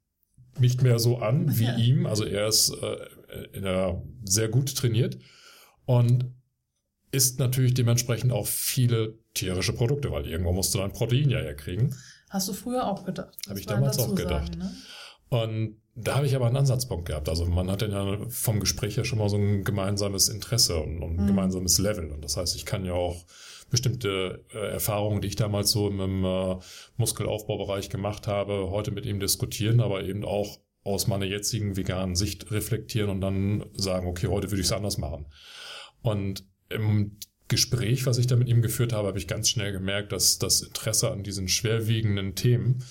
nicht 0.59 0.83
mehr 0.83 0.99
so 0.99 1.19
an 1.19 1.59
wie 1.59 1.65
ja. 1.65 1.77
ihm. 1.77 2.07
Also 2.07 2.25
er 2.25 2.49
ist 2.49 2.71
äh, 2.71 3.95
sehr 4.25 4.49
gut 4.49 4.75
trainiert 4.77 5.19
und 5.87 6.27
isst 7.13 7.39
natürlich 7.39 7.75
dementsprechend 7.75 8.33
auch 8.33 8.47
viele 8.47 9.19
tierische 9.35 9.73
Produkte, 9.73 10.11
weil 10.11 10.27
irgendwo 10.27 10.53
musst 10.53 10.75
du 10.75 10.79
dann 10.79 10.93
Protein 10.93 11.31
ja 11.31 11.39
herkriegen. 11.39 11.95
Hast 12.29 12.49
du 12.49 12.53
früher 12.53 12.87
auch 12.87 13.05
gedacht? 13.05 13.37
Habe 13.49 13.59
ich 13.59 13.67
damals 13.67 13.99
auch 13.99 14.15
gedacht. 14.15 14.55
Sagen, 14.55 14.59
ne? 14.59 14.75
Und 15.29 15.81
da 15.99 16.17
habe 16.17 16.27
ich 16.27 16.37
aber 16.37 16.47
einen 16.47 16.59
Ansatzpunkt 16.59 17.07
gehabt. 17.07 17.29
Also 17.29 17.47
man 17.47 17.71
hat 17.71 17.81
ja 17.81 18.19
vom 18.29 18.61
Gespräch 18.61 18.97
ja 18.97 19.05
schon 19.05 19.19
mal 19.19 19.31
so 19.31 19.39
ein 19.39 19.65
gemeinsames 19.65 20.29
Interesse 20.29 20.79
und, 20.79 21.03
und 21.03 21.19
ein 21.19 21.23
mhm. 21.23 21.27
gemeinsames 21.29 21.79
Level. 21.79 22.11
Und 22.11 22.23
das 22.23 22.37
heißt, 22.37 22.55
ich 22.55 22.67
kann 22.67 22.85
ja 22.85 22.93
auch 22.93 23.25
bestimmte 23.71 24.45
äh, 24.53 24.73
Erfahrungen, 24.73 25.23
die 25.23 25.29
ich 25.29 25.37
damals 25.37 25.71
so 25.71 25.89
im, 25.89 26.25
äh, 26.25 26.57
Muskelaufbaubereich 26.99 27.89
gemacht 27.89 28.27
habe, 28.27 28.71
heute 28.71 28.91
mit 28.91 29.07
ihm 29.07 29.19
diskutieren, 29.19 29.81
aber 29.81 30.05
eben 30.05 30.25
auch 30.25 30.61
aus 30.85 31.07
meiner 31.07 31.25
jetzigen 31.25 31.77
veganen 31.77 32.15
Sicht 32.15 32.53
reflektieren 32.53 33.11
und 33.11 33.23
dann 33.23 33.65
sagen, 33.73 34.07
okay, 34.07 34.29
heute 34.29 34.51
würde 34.51 34.61
ich 34.61 34.67
es 34.67 34.73
anders 34.73 34.99
machen. 34.99 35.27
Und 36.03 36.45
im 36.69 37.19
Gespräch, 37.49 38.07
was 38.07 38.19
ich 38.19 38.27
da 38.27 38.37
mit 38.37 38.49
ihm 38.49 38.61
geführt 38.61 38.93
habe, 38.93 39.09
habe 39.09 39.19
ich 39.19 39.27
ganz 39.27 39.49
schnell 39.49 39.73
gemerkt, 39.73 40.13
dass 40.13 40.39
das 40.39 40.61
Interesse 40.61 41.11
an 41.11 41.23
diesen 41.23 41.49
schwerwiegenden 41.49 42.35
Themen 42.35 42.85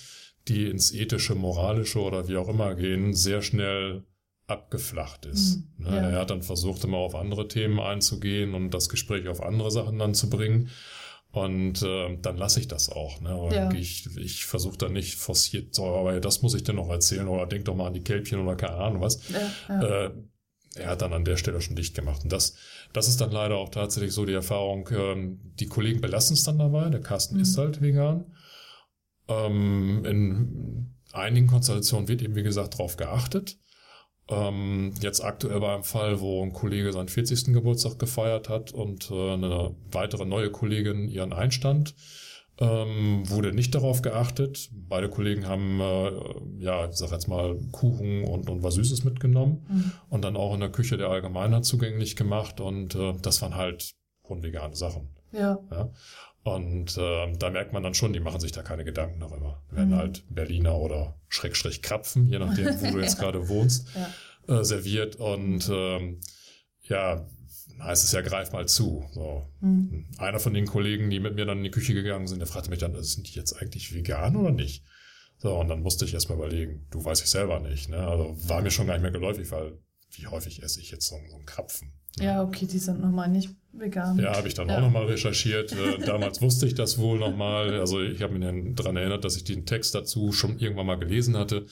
die 0.47 0.69
ins 0.69 0.93
ethische, 0.93 1.35
moralische 1.35 1.99
oder 2.01 2.27
wie 2.27 2.37
auch 2.37 2.47
immer 2.47 2.75
gehen, 2.75 3.13
sehr 3.13 3.41
schnell 3.41 4.03
abgeflacht 4.47 5.25
ist. 5.25 5.63
Mhm, 5.77 5.85
ja. 5.85 6.09
Er 6.09 6.19
hat 6.19 6.29
dann 6.29 6.43
versucht, 6.43 6.83
immer 6.83 6.97
auf 6.97 7.15
andere 7.15 7.47
Themen 7.47 7.79
einzugehen 7.79 8.53
und 8.53 8.71
das 8.71 8.89
Gespräch 8.89 9.27
auf 9.27 9.41
andere 9.41 9.71
Sachen 9.71 9.97
dann 9.97 10.13
zu 10.13 10.29
bringen. 10.29 10.69
Und 11.31 11.81
äh, 11.81 12.17
dann 12.21 12.37
lasse 12.37 12.61
ich 12.61 12.67
das 12.67 12.89
auch. 12.89 13.19
Ne? 13.19 13.49
Ja. 13.51 13.71
Ich, 13.73 14.07
ich 14.17 14.45
versuche 14.45 14.77
dann 14.77 14.93
nicht 14.93 15.15
forciert, 15.15 15.75
so, 15.75 15.85
aber 15.85 16.19
das 16.21 16.41
muss 16.41 16.53
ich 16.53 16.63
dir 16.63 16.73
noch 16.73 16.89
erzählen 16.89 17.27
oder 17.27 17.45
denk 17.45 17.65
doch 17.65 17.75
mal 17.75 17.87
an 17.87 17.93
die 17.93 18.03
Kälbchen 18.03 18.39
oder 18.39 18.55
keine 18.55 18.75
Ahnung 18.75 19.01
was. 19.01 19.19
Ja, 19.67 19.81
äh, 19.81 20.11
er 20.75 20.89
hat 20.89 21.01
dann 21.01 21.13
an 21.13 21.25
der 21.25 21.37
Stelle 21.37 21.61
schon 21.61 21.75
dicht 21.75 21.95
gemacht. 21.95 22.23
Und 22.23 22.31
das, 22.31 22.55
das 22.93 23.07
ist 23.07 23.19
dann 23.21 23.31
leider 23.31 23.55
auch 23.55 23.69
tatsächlich 23.69 24.13
so 24.13 24.25
die 24.25 24.33
Erfahrung, 24.33 24.89
ähm, 24.91 25.39
die 25.59 25.67
Kollegen 25.67 26.01
belassen 26.01 26.35
es 26.35 26.43
dann 26.43 26.59
dabei. 26.59 26.89
Der 26.89 27.01
Carsten 27.01 27.35
mhm. 27.35 27.41
ist 27.41 27.57
halt 27.57 27.81
vegan. 27.81 28.25
Ähm, 29.27 30.05
in 30.05 30.95
einigen 31.11 31.47
Konstellationen 31.47 32.07
wird 32.07 32.21
eben, 32.21 32.35
wie 32.35 32.43
gesagt, 32.43 32.75
darauf 32.75 32.97
geachtet. 32.97 33.57
Ähm, 34.27 34.93
jetzt 35.01 35.23
aktuell 35.23 35.61
war 35.61 35.75
ein 35.75 35.83
Fall, 35.83 36.19
wo 36.19 36.41
ein 36.43 36.53
Kollege 36.53 36.91
seinen 36.91 37.09
40. 37.09 37.53
Geburtstag 37.53 37.99
gefeiert 37.99 38.49
hat 38.49 38.71
und 38.71 39.11
äh, 39.11 39.33
eine 39.33 39.75
weitere 39.91 40.25
neue 40.25 40.51
Kollegin 40.51 41.07
ihren 41.07 41.33
Einstand. 41.33 41.95
Ähm, 42.57 43.29
wurde 43.29 43.51
nicht 43.51 43.75
darauf 43.75 44.01
geachtet. 44.01 44.69
Beide 44.71 45.09
Kollegen 45.09 45.45
haben, 45.45 45.81
äh, 45.81 46.63
ja, 46.63 46.87
ich 46.87 46.95
sag 46.95 47.11
jetzt 47.11 47.27
mal, 47.27 47.59
Kuchen 47.73 48.23
und, 48.23 48.49
und 48.49 48.63
was 48.63 48.75
Süßes 48.75 49.03
mitgenommen 49.03 49.65
mhm. 49.67 49.91
und 50.09 50.23
dann 50.23 50.37
auch 50.37 50.53
in 50.53 50.61
der 50.61 50.71
Küche 50.71 50.95
der 50.95 51.09
Allgemeinheit 51.09 51.65
zugänglich 51.65 52.15
gemacht 52.15 52.61
und 52.61 52.95
äh, 52.95 53.13
das 53.21 53.41
waren 53.41 53.55
halt 53.55 53.91
unvegane 54.21 54.75
Sachen. 54.75 55.09
Ja. 55.33 55.59
ja? 55.69 55.89
Und 56.45 56.95
äh, 56.99 57.33
da 57.33 57.49
merkt 57.49 57.73
man 57.73 57.81
dann 57.81 57.95
schon, 57.95 58.13
die 58.13 58.19
machen 58.19 58.39
sich 58.39 58.51
da 58.51 58.61
keine 58.61 58.85
Gedanken 58.85 59.19
darüber. 59.19 59.63
Die 59.71 59.77
werden 59.77 59.89
mhm. 59.89 59.95
halt 59.95 60.23
Berliner 60.29 60.77
oder 60.77 61.19
Schrägstrich 61.27 61.81
Krapfen, 61.81 62.27
je 62.27 62.37
nachdem, 62.37 62.67
wo 62.81 62.91
du 62.91 62.99
jetzt 62.99 63.17
gerade 63.19 63.49
wohnst. 63.49 63.87
Ja. 63.95 64.59
äh, 64.59 64.63
serviert 64.63 65.15
und 65.15 65.67
ähm, 65.73 66.19
ja, 66.83 67.27
heißt 67.79 68.03
es 68.03 68.11
ja, 68.11 68.21
greif 68.21 68.51
mal 68.51 68.67
zu. 68.67 69.09
So. 69.11 69.49
Mhm. 69.61 70.05
Einer 70.19 70.39
von 70.39 70.53
den 70.53 70.67
Kollegen, 70.67 71.09
die 71.09 71.19
mit 71.19 71.33
mir 71.33 71.45
dann 71.45 71.57
in 71.57 71.63
die 71.63 71.71
Küche 71.71 71.95
gegangen 71.95 72.27
sind, 72.27 72.37
der 72.37 72.47
fragte 72.47 72.69
mich 72.69 72.77
dann, 72.77 73.01
sind 73.01 73.27
die 73.27 73.33
jetzt 73.39 73.53
eigentlich 73.53 73.95
vegan 73.95 74.35
oder 74.35 74.51
nicht? 74.51 74.83
So, 75.39 75.59
und 75.59 75.67
dann 75.67 75.81
musste 75.81 76.05
ich 76.05 76.13
erstmal 76.13 76.37
überlegen, 76.37 76.85
du 76.91 77.03
weißt 77.03 77.23
ich 77.23 77.29
selber 77.31 77.59
nicht. 77.59 77.89
Ne? 77.89 77.97
Also 77.97 78.35
war 78.47 78.61
mir 78.61 78.69
schon 78.69 78.85
gar 78.85 78.93
nicht 78.93 79.01
mehr 79.01 79.09
geläufig, 79.09 79.49
weil 79.49 79.79
wie 80.11 80.27
häufig 80.27 80.61
esse 80.61 80.79
ich 80.79 80.91
jetzt 80.91 81.07
so, 81.07 81.15
so 81.27 81.37
einen 81.37 81.47
Krapfen? 81.47 81.91
Ja, 82.19 82.43
okay, 82.43 82.65
die 82.65 82.79
sind 82.79 83.01
nochmal 83.01 83.29
nicht 83.29 83.49
vegan. 83.73 84.17
Ja, 84.19 84.35
habe 84.35 84.47
ich 84.47 84.53
dann 84.53 84.69
ja. 84.69 84.77
auch 84.77 84.81
nochmal 84.81 85.05
recherchiert. 85.05 85.73
Äh, 85.73 85.99
damals 86.05 86.41
wusste 86.41 86.65
ich 86.65 86.75
das 86.75 86.97
wohl 86.97 87.19
nochmal. 87.19 87.79
Also 87.79 88.01
ich 88.01 88.21
habe 88.21 88.33
mich 88.33 88.43
dann 88.43 88.75
daran 88.75 88.95
erinnert, 88.95 89.25
dass 89.25 89.35
ich 89.35 89.43
den 89.43 89.65
Text 89.65 89.95
dazu 89.95 90.31
schon 90.31 90.57
irgendwann 90.59 90.85
mal 90.85 90.97
gelesen 90.97 91.37
hatte. 91.37 91.65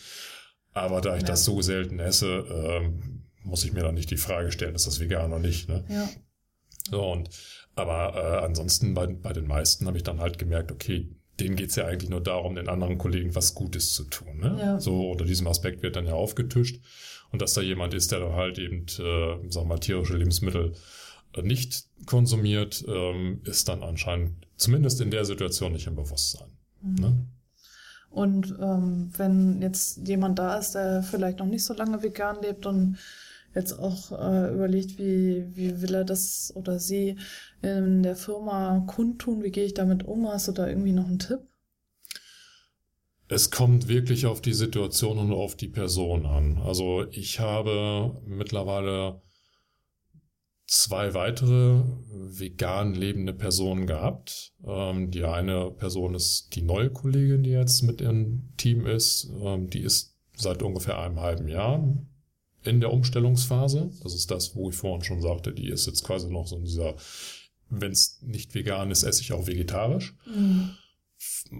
Aber 0.73 1.01
da 1.01 1.15
ich 1.15 1.21
ja. 1.21 1.27
das 1.27 1.45
so 1.45 1.61
selten 1.61 1.99
esse, 1.99 2.45
ähm, 2.49 3.23
muss 3.43 3.63
ich 3.63 3.73
mir 3.73 3.83
dann 3.83 3.95
nicht 3.95 4.11
die 4.11 4.17
Frage 4.17 4.51
stellen, 4.51 4.75
ist 4.75 4.87
das 4.87 4.99
vegan 4.99 5.31
oder 5.31 5.39
nicht. 5.39 5.69
Ne? 5.69 5.83
Ja. 5.87 6.09
So, 6.89 7.11
und 7.11 7.29
aber 7.75 8.15
äh, 8.15 8.45
ansonsten 8.45 8.93
bei, 8.93 9.07
bei 9.07 9.33
den 9.33 9.47
meisten 9.47 9.87
habe 9.87 9.97
ich 9.97 10.03
dann 10.03 10.19
halt 10.19 10.37
gemerkt, 10.37 10.71
okay, 10.71 11.09
denen 11.39 11.55
geht's 11.55 11.75
ja 11.75 11.85
eigentlich 11.85 12.09
nur 12.09 12.21
darum, 12.21 12.55
den 12.55 12.69
anderen 12.69 12.97
Kollegen 12.97 13.33
was 13.35 13.55
Gutes 13.55 13.93
zu 13.93 14.03
tun. 14.05 14.37
Ne? 14.39 14.57
Ja. 14.59 14.79
So 14.79 15.11
unter 15.11 15.25
diesem 15.25 15.47
Aspekt 15.47 15.81
wird 15.81 15.95
dann 15.95 16.05
ja 16.05 16.13
aufgetischt. 16.13 16.81
Und 17.33 17.41
dass 17.41 17.55
da 17.55 17.61
jemand 17.61 17.95
ist, 17.95 18.11
der 18.11 18.19
dann 18.19 18.33
halt 18.33 18.59
eben, 18.59 18.85
äh, 18.99 19.01
wir 19.01 19.65
mal, 19.65 19.79
tierische 19.79 20.15
Lebensmittel 20.15 20.73
äh, 21.35 21.41
nicht 21.41 21.87
konsumiert, 22.05 22.85
ähm, 22.87 23.41
ist 23.43 23.67
dann 23.67 23.81
anscheinend 23.81 24.47
zumindest 24.55 25.01
in 25.01 25.09
der 25.09 25.25
Situation 25.25 25.73
nicht 25.73 25.87
im 25.87 25.95
Bewusstsein. 25.95 26.47
Mhm. 26.81 26.95
Ne? 26.95 27.25
Und 28.11 28.55
ähm, 28.61 29.09
wenn 29.17 29.61
jetzt 29.63 30.07
jemand 30.07 30.37
da 30.37 30.59
ist, 30.59 30.75
der 30.75 31.01
vielleicht 31.01 31.39
noch 31.39 31.47
nicht 31.47 31.65
so 31.65 31.73
lange 31.73 32.03
vegan 32.03 32.39
lebt 32.43 32.67
und 32.67 32.99
jetzt 33.55 33.79
auch 33.79 34.11
äh, 34.11 34.53
überlegt, 34.53 34.99
wie, 34.99 35.47
wie 35.55 35.81
will 35.81 35.95
er 35.95 36.03
das 36.03 36.53
oder 36.55 36.79
sie 36.79 37.17
in 37.63 38.03
der 38.03 38.15
Firma 38.15 38.83
kundtun, 38.85 39.41
wie 39.41 39.49
gehe 39.49 39.65
ich 39.65 39.73
damit 39.73 40.03
um? 40.03 40.27
Hast 40.27 40.47
du 40.47 40.51
da 40.51 40.67
irgendwie 40.67 40.91
noch 40.91 41.07
einen 41.07 41.17
Tipp? 41.17 41.39
Es 43.33 43.49
kommt 43.49 43.87
wirklich 43.87 44.27
auf 44.27 44.41
die 44.41 44.53
Situation 44.53 45.17
und 45.17 45.31
auf 45.31 45.55
die 45.55 45.67
Person 45.67 46.27
an. 46.27 46.59
Also 46.59 47.07
ich 47.09 47.39
habe 47.39 48.21
mittlerweile 48.27 49.23
zwei 50.67 51.15
weitere 51.15 51.81
vegan 52.11 52.93
lebende 52.93 53.33
Personen 53.33 53.87
gehabt. 53.87 54.53
Ähm, 54.63 55.09
die 55.09 55.23
eine 55.23 55.71
Person 55.71 56.13
ist 56.13 56.53
die 56.53 56.61
neue 56.61 56.91
Kollegin, 56.91 57.41
die 57.41 57.49
jetzt 57.49 57.81
mit 57.81 58.01
im 58.01 58.53
Team 58.57 58.85
ist. 58.85 59.31
Ähm, 59.41 59.67
die 59.67 59.81
ist 59.81 60.15
seit 60.35 60.61
ungefähr 60.61 60.99
einem 60.99 61.19
halben 61.19 61.47
Jahr 61.47 61.83
in 62.63 62.81
der 62.81 62.93
Umstellungsphase. 62.93 63.89
Das 64.03 64.13
ist 64.13 64.29
das, 64.29 64.55
wo 64.55 64.69
ich 64.69 64.75
vorhin 64.75 65.03
schon 65.03 65.23
sagte, 65.23 65.53
die 65.53 65.69
ist 65.69 65.87
jetzt 65.87 66.03
quasi 66.03 66.29
noch 66.29 66.45
so 66.45 66.57
in 66.57 66.65
dieser, 66.65 66.95
wenn 67.69 67.93
es 67.93 68.21
nicht 68.21 68.53
vegan 68.53 68.91
ist, 68.91 69.01
esse 69.01 69.21
ich 69.21 69.33
auch 69.33 69.47
vegetarisch. 69.47 70.13
Mhm. 70.27 70.75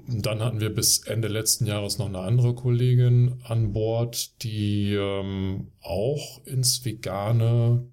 Dann 0.07 0.41
hatten 0.41 0.59
wir 0.59 0.73
bis 0.73 0.99
Ende 0.99 1.27
letzten 1.27 1.65
Jahres 1.65 1.97
noch 1.97 2.07
eine 2.07 2.19
andere 2.19 2.55
Kollegin 2.55 3.41
an 3.43 3.73
Bord, 3.73 4.41
die 4.43 4.93
ähm, 4.93 5.71
auch 5.81 6.43
ins 6.45 6.83
Vegane 6.85 7.87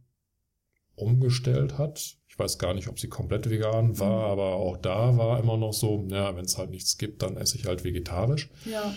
umgestellt 0.95 1.79
hat. 1.79 2.17
Ich 2.29 2.39
weiß 2.39 2.59
gar 2.59 2.75
nicht, 2.75 2.89
ob 2.89 2.99
sie 2.99 3.09
komplett 3.09 3.51
vegan 3.51 3.99
war, 3.99 4.27
mhm. 4.27 4.33
aber 4.33 4.55
auch 4.55 4.77
da 4.77 5.17
war 5.17 5.41
immer 5.41 5.57
noch 5.57 5.73
so, 5.73 6.07
ja, 6.11 6.37
wenn 6.37 6.45
es 6.45 6.57
halt 6.57 6.71
nichts 6.71 6.97
gibt, 6.97 7.23
dann 7.23 7.37
esse 7.37 7.57
ich 7.57 7.67
halt 7.67 7.85
vegetarisch. 7.85 8.51
Ja. 8.65 8.95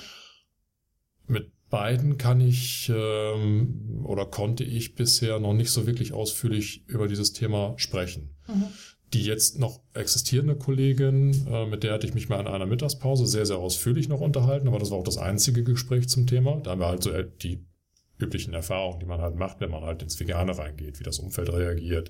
Mit 1.28 1.52
beiden 1.70 2.18
kann 2.18 2.40
ich 2.40 2.92
ähm, 2.94 4.04
oder 4.06 4.28
konnte 4.28 4.64
ich 4.64 4.96
bisher 4.96 5.40
noch 5.40 5.54
nicht 5.54 5.72
so 5.72 5.88
wirklich 5.88 6.14
ausführlich 6.14 6.88
über 6.88 7.08
dieses 7.08 7.34
Thema 7.34 7.74
sprechen. 7.78 8.36
Mhm. 8.48 8.68
Die 9.14 9.24
jetzt 9.24 9.60
noch 9.60 9.80
existierende 9.94 10.56
Kollegin, 10.56 11.46
äh, 11.48 11.68
mit 11.68 11.84
der 11.84 11.94
hatte 11.94 12.08
ich 12.08 12.16
mich 12.16 12.30
mal 12.30 12.40
in 12.40 12.48
einer 12.48 12.66
Mittagspause 12.66 13.28
sehr, 13.28 13.46
sehr 13.46 13.58
ausführlich 13.58 14.10
noch 14.10 14.22
unterhalten, 14.22 14.68
aber 14.68 14.80
das 14.80 14.90
war 14.90 14.98
auch 14.98 15.04
das 15.04 15.18
einzige 15.18 15.64
Gespräch 15.64 16.10
zum 16.10 16.26
Thema. 16.26 16.60
Da 16.62 16.72
haben 16.72 16.82
wir 16.82 16.88
halt 16.88 17.04
so 17.04 17.12
äh, 17.12 17.30
die 17.42 17.64
üblichen 18.18 18.54
Erfahrungen, 18.54 19.00
die 19.00 19.06
man 19.06 19.22
halt 19.22 19.36
macht, 19.36 19.60
wenn 19.60 19.70
man 19.70 19.84
halt 19.84 20.02
ins 20.02 20.20
Vegane 20.20 20.58
reingeht, 20.58 21.00
wie 21.00 21.04
das 21.04 21.20
Umfeld 21.20 21.52
reagiert, 21.52 22.10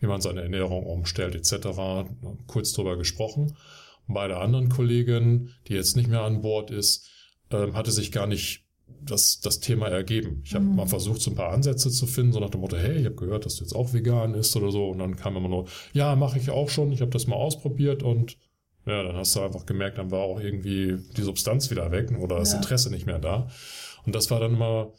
wie 0.00 0.06
man 0.06 0.20
seine 0.20 0.42
Ernährung 0.42 0.84
umstellt 0.84 1.34
etc. 1.34 2.08
Kurz 2.46 2.72
drüber 2.72 2.96
gesprochen. 2.98 3.56
bei 4.06 4.26
der 4.26 4.40
anderen 4.40 4.68
Kollegin, 4.68 5.50
die 5.66 5.74
jetzt 5.74 5.96
nicht 5.96 6.08
mehr 6.08 6.22
an 6.22 6.40
Bord 6.42 6.70
ist, 6.70 7.08
ähm, 7.50 7.74
hatte 7.74 7.90
sich 7.90 8.12
gar 8.12 8.26
nicht 8.26 8.67
das, 9.02 9.40
das 9.40 9.60
Thema 9.60 9.88
ergeben. 9.88 10.42
Ich 10.44 10.54
habe 10.54 10.64
mhm. 10.64 10.76
mal 10.76 10.86
versucht, 10.86 11.20
so 11.20 11.30
ein 11.30 11.36
paar 11.36 11.52
Ansätze 11.52 11.90
zu 11.90 12.06
finden, 12.06 12.32
so 12.32 12.40
nach 12.40 12.50
dem 12.50 12.60
Motto, 12.60 12.76
hey, 12.76 12.98
ich 12.98 13.06
habe 13.06 13.14
gehört, 13.14 13.46
dass 13.46 13.56
du 13.56 13.64
jetzt 13.64 13.74
auch 13.74 13.92
vegan 13.92 14.34
ist 14.34 14.54
oder 14.56 14.70
so. 14.70 14.88
Und 14.88 14.98
dann 14.98 15.16
kam 15.16 15.36
immer 15.36 15.48
nur, 15.48 15.66
ja, 15.92 16.14
mache 16.16 16.38
ich 16.38 16.50
auch 16.50 16.68
schon, 16.68 16.92
ich 16.92 17.00
habe 17.00 17.10
das 17.10 17.26
mal 17.26 17.36
ausprobiert 17.36 18.02
und 18.02 18.36
ja, 18.86 19.02
dann 19.02 19.16
hast 19.16 19.36
du 19.36 19.40
einfach 19.40 19.66
gemerkt, 19.66 19.98
dann 19.98 20.10
war 20.10 20.20
auch 20.20 20.40
irgendwie 20.40 20.96
die 21.16 21.22
Substanz 21.22 21.70
wieder 21.70 21.90
weg 21.90 22.10
oder 22.18 22.38
das 22.38 22.52
ja. 22.52 22.58
Interesse 22.58 22.90
nicht 22.90 23.06
mehr 23.06 23.18
da. 23.18 23.48
Und 24.06 24.14
das 24.14 24.30
war 24.30 24.40
dann 24.40 24.54
immer 24.54 24.92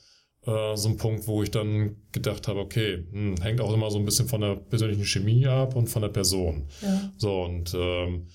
äh, 0.45 0.75
so 0.75 0.89
ein 0.89 0.97
Punkt, 0.97 1.27
wo 1.27 1.41
ich 1.41 1.49
dann 1.49 1.97
gedacht 2.11 2.47
habe, 2.47 2.59
okay, 2.59 3.05
hm, 3.11 3.35
hängt 3.41 3.61
auch 3.61 3.73
immer 3.73 3.89
so 3.89 3.97
ein 3.97 4.05
bisschen 4.05 4.27
von 4.27 4.41
der 4.41 4.55
persönlichen 4.55 5.05
Chemie 5.05 5.47
ab 5.47 5.75
und 5.75 5.87
von 5.87 6.03
der 6.03 6.09
Person. 6.09 6.67
Ja. 6.81 7.11
So, 7.17 7.43
und 7.43 7.73
ähm, 7.73 8.27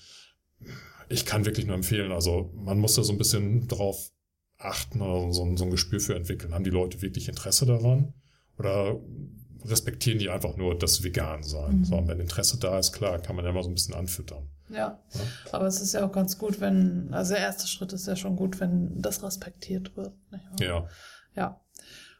ich 1.09 1.25
kann 1.25 1.45
wirklich 1.45 1.65
nur 1.65 1.75
empfehlen, 1.75 2.11
also 2.11 2.51
man 2.55 2.79
muss 2.79 2.95
da 2.95 3.03
so 3.03 3.13
ein 3.13 3.17
bisschen 3.17 3.67
drauf 3.67 4.09
achten 4.57 5.01
oder 5.01 5.31
so, 5.33 5.55
so 5.55 5.63
ein 5.65 5.71
Gespür 5.71 5.99
für 5.99 6.15
entwickeln. 6.15 6.53
Haben 6.53 6.63
die 6.63 6.69
Leute 6.69 7.01
wirklich 7.01 7.27
Interesse 7.27 7.65
daran? 7.65 8.13
Oder 8.57 8.99
respektieren 9.65 10.19
die 10.19 10.29
einfach 10.29 10.55
nur 10.55 10.77
das 10.77 11.03
Vegan-Sein? 11.03 11.79
Mhm. 11.79 11.85
So, 11.85 11.95
und 11.95 12.07
wenn 12.07 12.19
Interesse 12.19 12.57
da 12.57 12.79
ist, 12.79 12.93
klar, 12.93 13.19
kann 13.19 13.35
man 13.35 13.45
ja 13.45 13.51
mal 13.51 13.63
so 13.63 13.69
ein 13.69 13.75
bisschen 13.75 13.95
anfüttern. 13.95 14.47
Ja. 14.69 14.77
ja, 14.77 14.99
aber 15.51 15.67
es 15.67 15.79
ist 15.79 15.93
ja 15.93 16.05
auch 16.05 16.11
ganz 16.11 16.37
gut, 16.37 16.59
wenn, 16.59 17.13
also 17.13 17.33
der 17.33 17.43
erste 17.43 17.67
Schritt 17.67 17.93
ist 17.93 18.07
ja 18.07 18.15
schon 18.15 18.35
gut, 18.35 18.59
wenn 18.59 18.99
das 18.99 19.21
respektiert 19.21 19.95
wird. 19.95 20.13
Ja. 20.59 20.87
Ja. 21.35 21.61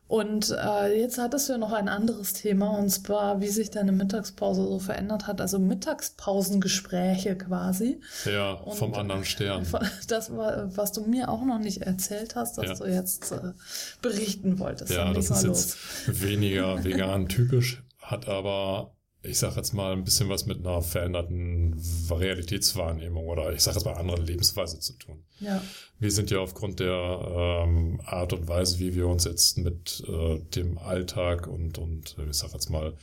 Und 0.07 0.51
äh, 0.51 0.99
jetzt 0.99 1.17
hattest 1.17 1.49
du 1.49 1.53
ja 1.53 1.57
noch 1.57 1.71
ein 1.71 1.89
anderes 1.89 2.33
Thema, 2.33 2.77
und 2.77 2.89
zwar, 2.89 3.41
wie 3.41 3.47
sich 3.47 3.71
deine 3.71 3.91
Mittagspause 3.91 4.63
so 4.63 4.77
verändert 4.77 5.25
hat. 5.25 5.41
Also 5.41 5.57
Mittagspausengespräche 5.57 7.35
quasi. 7.35 7.99
Ja, 8.25 8.51
und 8.53 8.77
vom 8.77 8.93
anderen 8.93 9.25
Stern. 9.25 9.65
Das 10.07 10.35
war, 10.35 10.75
was 10.77 10.91
du 10.91 11.01
mir 11.01 11.29
auch 11.29 11.43
noch 11.43 11.57
nicht 11.57 11.81
erzählt 11.81 12.35
hast, 12.35 12.57
dass 12.57 12.79
ja. 12.79 12.85
du 12.85 12.91
jetzt 12.91 13.31
äh, 13.31 13.53
berichten 14.01 14.59
wolltest. 14.59 14.91
Ja, 14.91 15.11
das 15.11 15.31
ist 15.31 15.43
jetzt 15.43 16.21
weniger 16.21 16.83
vegan 16.83 17.27
typisch, 17.27 17.83
hat 17.99 18.27
aber 18.27 18.95
ich 19.27 19.39
sage 19.39 19.55
jetzt 19.57 19.73
mal, 19.73 19.93
ein 19.93 20.03
bisschen 20.03 20.29
was 20.29 20.45
mit 20.45 20.59
einer 20.59 20.81
veränderten 20.81 21.75
Realitätswahrnehmung 22.09 23.27
oder 23.27 23.53
ich 23.53 23.61
sage 23.61 23.77
jetzt 23.77 23.85
mal 23.85 23.93
anderen 23.93 24.25
Lebensweise 24.25 24.79
zu 24.79 24.93
tun. 24.93 25.23
Ja. 25.39 25.61
Wir 25.99 26.11
sind 26.11 26.31
ja 26.31 26.39
aufgrund 26.39 26.79
der 26.79 27.63
ähm, 27.65 28.01
Art 28.05 28.33
und 28.33 28.47
Weise, 28.47 28.79
wie 28.79 28.95
wir 28.95 29.07
uns 29.07 29.25
jetzt 29.25 29.57
mit 29.57 30.03
äh, 30.07 30.39
dem 30.39 30.77
Alltag 30.77 31.47
und, 31.47 31.77
und 31.77 32.15
ich 32.29 32.35
sage 32.35 32.53
jetzt 32.53 32.69
mal 32.69 32.97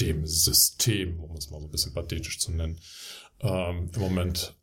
dem 0.00 0.26
System, 0.26 1.20
um 1.20 1.36
es 1.36 1.50
mal 1.50 1.60
so 1.60 1.66
ein 1.66 1.70
bisschen 1.70 1.94
pathetisch 1.94 2.38
zu 2.38 2.52
nennen, 2.52 2.80
ähm, 3.40 3.90
im 3.94 4.00
Moment 4.00 4.56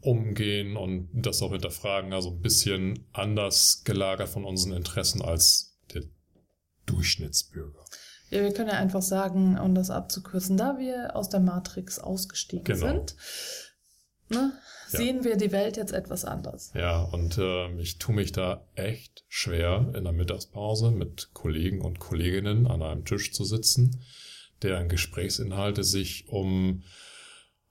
umgehen 0.00 0.76
und 0.76 1.08
das 1.12 1.42
auch 1.42 1.52
hinterfragen, 1.52 2.12
also 2.12 2.30
ein 2.30 2.40
bisschen 2.40 3.06
anders 3.12 3.82
gelagert 3.84 4.28
von 4.28 4.44
unseren 4.44 4.72
Interessen 4.72 5.22
als 5.22 5.78
der 5.94 6.02
Durchschnittsbürger. 6.86 7.84
Ja, 8.30 8.42
wir 8.42 8.52
können 8.52 8.68
ja 8.68 8.76
einfach 8.76 9.02
sagen, 9.02 9.58
um 9.58 9.74
das 9.74 9.90
abzukürzen, 9.90 10.56
da 10.56 10.78
wir 10.78 11.16
aus 11.16 11.28
der 11.28 11.40
Matrix 11.40 11.98
ausgestiegen 11.98 12.64
genau. 12.64 12.86
sind, 12.86 13.16
ne, 14.28 14.52
ja. 14.92 14.98
sehen 14.98 15.24
wir 15.24 15.36
die 15.36 15.52
Welt 15.52 15.76
jetzt 15.76 15.92
etwas 15.92 16.24
anders. 16.24 16.72
Ja, 16.74 17.02
und 17.02 17.38
äh, 17.38 17.72
ich 17.80 17.98
tue 17.98 18.14
mich 18.14 18.32
da 18.32 18.66
echt 18.74 19.24
schwer, 19.28 19.92
in 19.94 20.04
der 20.04 20.12
Mittagspause 20.12 20.90
mit 20.90 21.30
Kollegen 21.32 21.80
und 21.80 21.98
Kolleginnen 21.98 22.66
an 22.66 22.82
einem 22.82 23.04
Tisch 23.04 23.32
zu 23.32 23.44
sitzen, 23.44 24.02
deren 24.62 24.88
Gesprächsinhalte 24.88 25.84
sich 25.84 26.28
um 26.28 26.82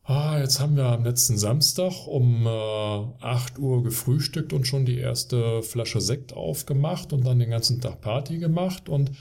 Ah, 0.08 0.40
jetzt 0.40 0.62
haben 0.62 0.78
wir 0.78 0.86
am 0.86 1.04
letzten 1.04 1.38
Samstag 1.38 2.08
um 2.08 2.48
äh, 2.48 2.50
8 2.50 3.60
Uhr 3.60 3.84
gefrühstückt 3.84 4.54
und 4.54 4.66
schon 4.66 4.86
die 4.86 5.00
erste 5.00 5.62
Flasche 5.64 6.00
Sekt 6.00 6.32
aufgemacht 6.32 7.12
und 7.12 7.28
dann 7.28 7.40
den 7.40 7.50
ganzen 7.50 7.82
Tag 7.82 8.00
Party 8.00 8.38
gemacht 8.38 8.88
und 8.88 9.12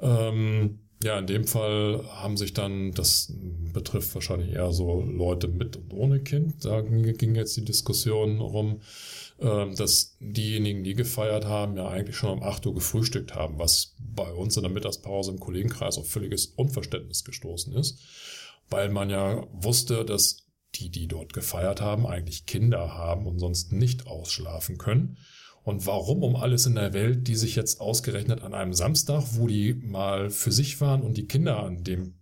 ähm, 0.00 0.80
ja, 1.02 1.18
in 1.18 1.26
dem 1.26 1.46
Fall 1.46 2.04
haben 2.08 2.36
sich 2.36 2.52
dann, 2.52 2.92
das 2.92 3.32
betrifft 3.72 4.14
wahrscheinlich 4.14 4.52
eher 4.52 4.72
so 4.72 5.00
Leute 5.00 5.48
mit 5.48 5.76
und 5.76 5.94
ohne 5.94 6.20
Kind, 6.20 6.64
da 6.64 6.82
ging 6.82 7.34
jetzt 7.34 7.56
die 7.56 7.64
Diskussion 7.64 8.40
rum, 8.40 8.82
äh, 9.38 9.74
dass 9.74 10.16
diejenigen, 10.20 10.84
die 10.84 10.94
gefeiert 10.94 11.46
haben, 11.46 11.76
ja 11.78 11.88
eigentlich 11.88 12.16
schon 12.16 12.38
um 12.38 12.42
8 12.42 12.66
Uhr 12.66 12.74
gefrühstückt 12.74 13.34
haben, 13.34 13.58
was 13.58 13.94
bei 13.98 14.30
uns 14.30 14.56
in 14.56 14.62
der 14.62 14.72
Mittagspause 14.72 15.30
im 15.30 15.40
Kollegenkreis 15.40 15.96
auf 15.96 16.10
völliges 16.10 16.46
Unverständnis 16.46 17.24
gestoßen 17.24 17.74
ist, 17.74 17.98
weil 18.68 18.90
man 18.90 19.08
ja 19.08 19.46
wusste, 19.52 20.04
dass 20.04 20.44
die, 20.74 20.90
die 20.90 21.08
dort 21.08 21.32
gefeiert 21.32 21.80
haben, 21.80 22.06
eigentlich 22.06 22.44
Kinder 22.44 22.94
haben 22.94 23.26
und 23.26 23.38
sonst 23.38 23.72
nicht 23.72 24.06
ausschlafen 24.06 24.76
können 24.76 25.16
Und 25.62 25.86
warum 25.86 26.22
um 26.22 26.36
alles 26.36 26.66
in 26.66 26.74
der 26.74 26.92
Welt, 26.92 27.28
die 27.28 27.36
sich 27.36 27.54
jetzt 27.54 27.80
ausgerechnet 27.80 28.42
an 28.42 28.54
einem 28.54 28.72
Samstag, 28.72 29.24
wo 29.32 29.46
die 29.46 29.74
mal 29.74 30.30
für 30.30 30.52
sich 30.52 30.80
waren 30.80 31.02
und 31.02 31.16
die 31.16 31.26
Kinder 31.26 31.62
an 31.62 31.84
dem 31.84 32.14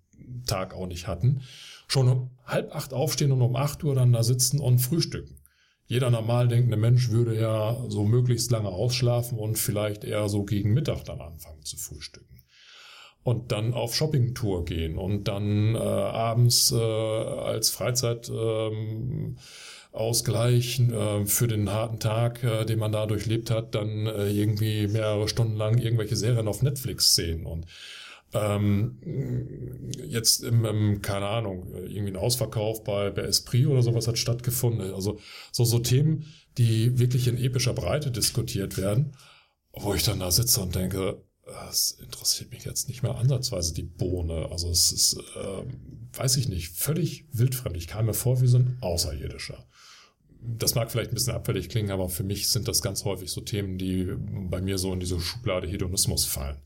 Tag 0.46 0.74
auch 0.74 0.86
nicht 0.86 1.06
hatten, 1.06 1.42
schon 1.86 2.08
um 2.08 2.30
halb 2.44 2.74
acht 2.74 2.92
aufstehen 2.92 3.32
und 3.32 3.42
um 3.42 3.56
acht 3.56 3.82
Uhr 3.84 3.94
dann 3.94 4.12
da 4.12 4.22
sitzen 4.22 4.60
und 4.60 4.78
frühstücken. 4.80 5.38
Jeder 5.86 6.10
normal 6.10 6.48
denkende 6.48 6.76
Mensch 6.76 7.08
würde 7.08 7.38
ja 7.38 7.82
so 7.88 8.04
möglichst 8.04 8.50
lange 8.50 8.68
ausschlafen 8.68 9.38
und 9.38 9.56
vielleicht 9.56 10.04
eher 10.04 10.28
so 10.28 10.44
gegen 10.44 10.74
Mittag 10.74 11.04
dann 11.04 11.20
anfangen 11.20 11.62
zu 11.64 11.78
frühstücken. 11.78 12.44
Und 13.22 13.52
dann 13.52 13.72
auf 13.72 13.94
Shoppingtour 13.94 14.64
gehen 14.64 14.98
und 14.98 15.28
dann 15.28 15.74
äh, 15.74 15.78
abends 15.78 16.72
äh, 16.72 16.76
als 16.76 17.70
Freizeit 17.70 18.30
ähm, 18.30 19.36
Ausgleich 19.98 20.80
äh, 20.80 21.26
für 21.26 21.48
den 21.48 21.70
harten 21.70 21.98
Tag, 21.98 22.42
äh, 22.44 22.64
den 22.64 22.78
man 22.78 22.92
da 22.92 23.06
durchlebt 23.06 23.50
hat, 23.50 23.74
dann 23.74 24.06
äh, 24.06 24.30
irgendwie 24.30 24.86
mehrere 24.86 25.28
Stunden 25.28 25.56
lang 25.56 25.78
irgendwelche 25.78 26.16
Serien 26.16 26.48
auf 26.48 26.62
Netflix 26.62 27.14
sehen 27.14 27.44
und 27.44 27.66
ähm, 28.34 28.98
jetzt 30.04 30.44
im, 30.44 30.64
im, 30.64 31.02
keine 31.02 31.26
Ahnung, 31.26 31.72
irgendwie 31.74 32.12
ein 32.12 32.16
Ausverkauf 32.16 32.84
bei, 32.84 33.10
bei 33.10 33.22
Esprit 33.22 33.66
oder 33.66 33.82
sowas 33.82 34.06
hat 34.06 34.18
stattgefunden. 34.18 34.92
Also 34.92 35.18
so, 35.50 35.64
so 35.64 35.78
Themen, 35.78 36.26
die 36.58 36.98
wirklich 36.98 37.26
in 37.26 37.38
epischer 37.38 37.72
Breite 37.72 38.10
diskutiert 38.10 38.76
werden, 38.76 39.16
wo 39.72 39.94
ich 39.94 40.02
dann 40.02 40.20
da 40.20 40.30
sitze 40.30 40.60
und 40.60 40.74
denke, 40.74 41.24
das 41.46 41.92
interessiert 41.92 42.50
mich 42.50 42.66
jetzt 42.66 42.88
nicht 42.88 43.02
mehr 43.02 43.14
ansatzweise 43.14 43.72
die 43.72 43.82
Bohne. 43.82 44.48
Also 44.50 44.68
es 44.70 44.92
ist, 44.92 45.16
äh, 45.34 46.18
weiß 46.18 46.36
ich 46.36 46.48
nicht, 46.48 46.68
völlig 46.68 47.24
wildfremd. 47.32 47.76
Ich 47.78 47.86
kam 47.86 48.06
mir 48.06 48.14
vor 48.14 48.42
wie 48.42 48.46
so 48.46 48.58
ein 48.58 48.76
Außerirdischer 48.82 49.66
das 50.40 50.74
mag 50.74 50.90
vielleicht 50.90 51.10
ein 51.10 51.14
bisschen 51.14 51.34
abfällig 51.34 51.68
klingen, 51.68 51.90
aber 51.90 52.08
für 52.08 52.22
mich 52.22 52.48
sind 52.48 52.68
das 52.68 52.82
ganz 52.82 53.04
häufig 53.04 53.30
so 53.30 53.40
Themen, 53.40 53.78
die 53.78 54.08
bei 54.50 54.60
mir 54.60 54.78
so 54.78 54.92
in 54.92 55.00
diese 55.00 55.20
Schublade 55.20 55.66
Hedonismus 55.66 56.24
fallen. 56.24 56.58